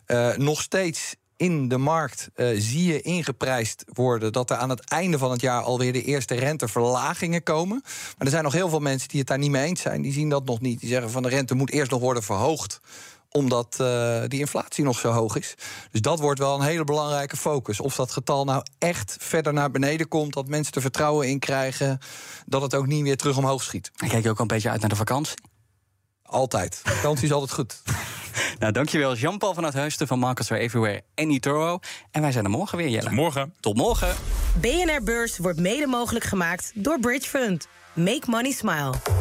Uh, 0.07 0.35
nog 0.35 0.61
steeds 0.61 1.15
in 1.37 1.67
de 1.67 1.77
markt 1.77 2.29
uh, 2.35 2.47
zie 2.59 2.93
je 2.93 3.01
ingeprijsd 3.01 3.83
worden 3.93 4.31
dat 4.31 4.49
er 4.49 4.57
aan 4.57 4.69
het 4.69 4.89
einde 4.89 5.17
van 5.17 5.31
het 5.31 5.41
jaar 5.41 5.61
alweer 5.61 5.93
de 5.93 6.03
eerste 6.03 6.35
renteverlagingen 6.35 7.43
komen. 7.43 7.81
Maar 7.83 8.25
er 8.25 8.29
zijn 8.29 8.43
nog 8.43 8.53
heel 8.53 8.69
veel 8.69 8.79
mensen 8.79 9.07
die 9.09 9.19
het 9.19 9.27
daar 9.27 9.37
niet 9.37 9.51
mee 9.51 9.65
eens 9.65 9.81
zijn. 9.81 10.01
Die 10.01 10.13
zien 10.13 10.29
dat 10.29 10.45
nog 10.45 10.61
niet. 10.61 10.79
Die 10.79 10.89
zeggen 10.89 11.09
van 11.09 11.23
de 11.23 11.29
rente 11.29 11.55
moet 11.55 11.71
eerst 11.71 11.91
nog 11.91 11.99
worden 11.99 12.23
verhoogd 12.23 12.79
omdat 13.31 13.77
uh, 13.81 14.21
die 14.27 14.39
inflatie 14.39 14.83
nog 14.83 14.99
zo 14.99 15.11
hoog 15.11 15.35
is. 15.35 15.55
Dus 15.91 16.01
dat 16.01 16.19
wordt 16.19 16.39
wel 16.39 16.55
een 16.55 16.65
hele 16.65 16.83
belangrijke 16.83 17.37
focus. 17.37 17.79
Of 17.79 17.95
dat 17.95 18.11
getal 18.11 18.45
nou 18.45 18.63
echt 18.77 19.15
verder 19.19 19.53
naar 19.53 19.71
beneden 19.71 20.07
komt, 20.07 20.33
dat 20.33 20.47
mensen 20.47 20.73
er 20.73 20.81
vertrouwen 20.81 21.27
in 21.27 21.39
krijgen, 21.39 21.99
dat 22.45 22.61
het 22.61 22.75
ook 22.75 22.87
niet 22.87 23.03
weer 23.03 23.17
terug 23.17 23.37
omhoog 23.37 23.63
schiet. 23.63 23.91
En 23.95 24.09
kijk 24.09 24.23
je 24.23 24.29
ook 24.29 24.39
een 24.39 24.47
beetje 24.47 24.69
uit 24.69 24.79
naar 24.79 24.89
de 24.89 24.95
vakantie? 24.95 25.35
Altijd. 26.23 26.81
Vakantie 26.83 27.25
is 27.25 27.33
altijd 27.33 27.51
goed. 27.51 27.81
Nou, 28.59 28.73
dankjewel 28.73 29.15
Jean-Paul 29.15 29.53
van 29.53 29.63
het 29.63 29.73
Huisten 29.73 30.07
van 30.07 30.19
Markets 30.19 30.51
Are 30.51 30.59
Everywhere 30.59 31.03
en 31.15 31.29
eToro. 31.29 31.79
En 32.11 32.21
wij 32.21 32.31
zijn 32.31 32.43
er 32.43 32.49
morgen 32.49 32.77
weer, 32.77 32.89
Jelle. 32.89 33.03
Tot 33.03 33.13
morgen. 33.13 33.53
Tot 33.59 33.75
morgen. 33.75 34.15
BNR 34.61 35.03
Beurs 35.03 35.37
wordt 35.37 35.59
mede 35.59 35.87
mogelijk 35.87 36.25
gemaakt 36.25 36.71
door 36.75 36.99
Bridge 36.99 37.29
Fund. 37.29 37.67
Make 37.93 38.23
money 38.25 38.51
smile. 38.51 39.20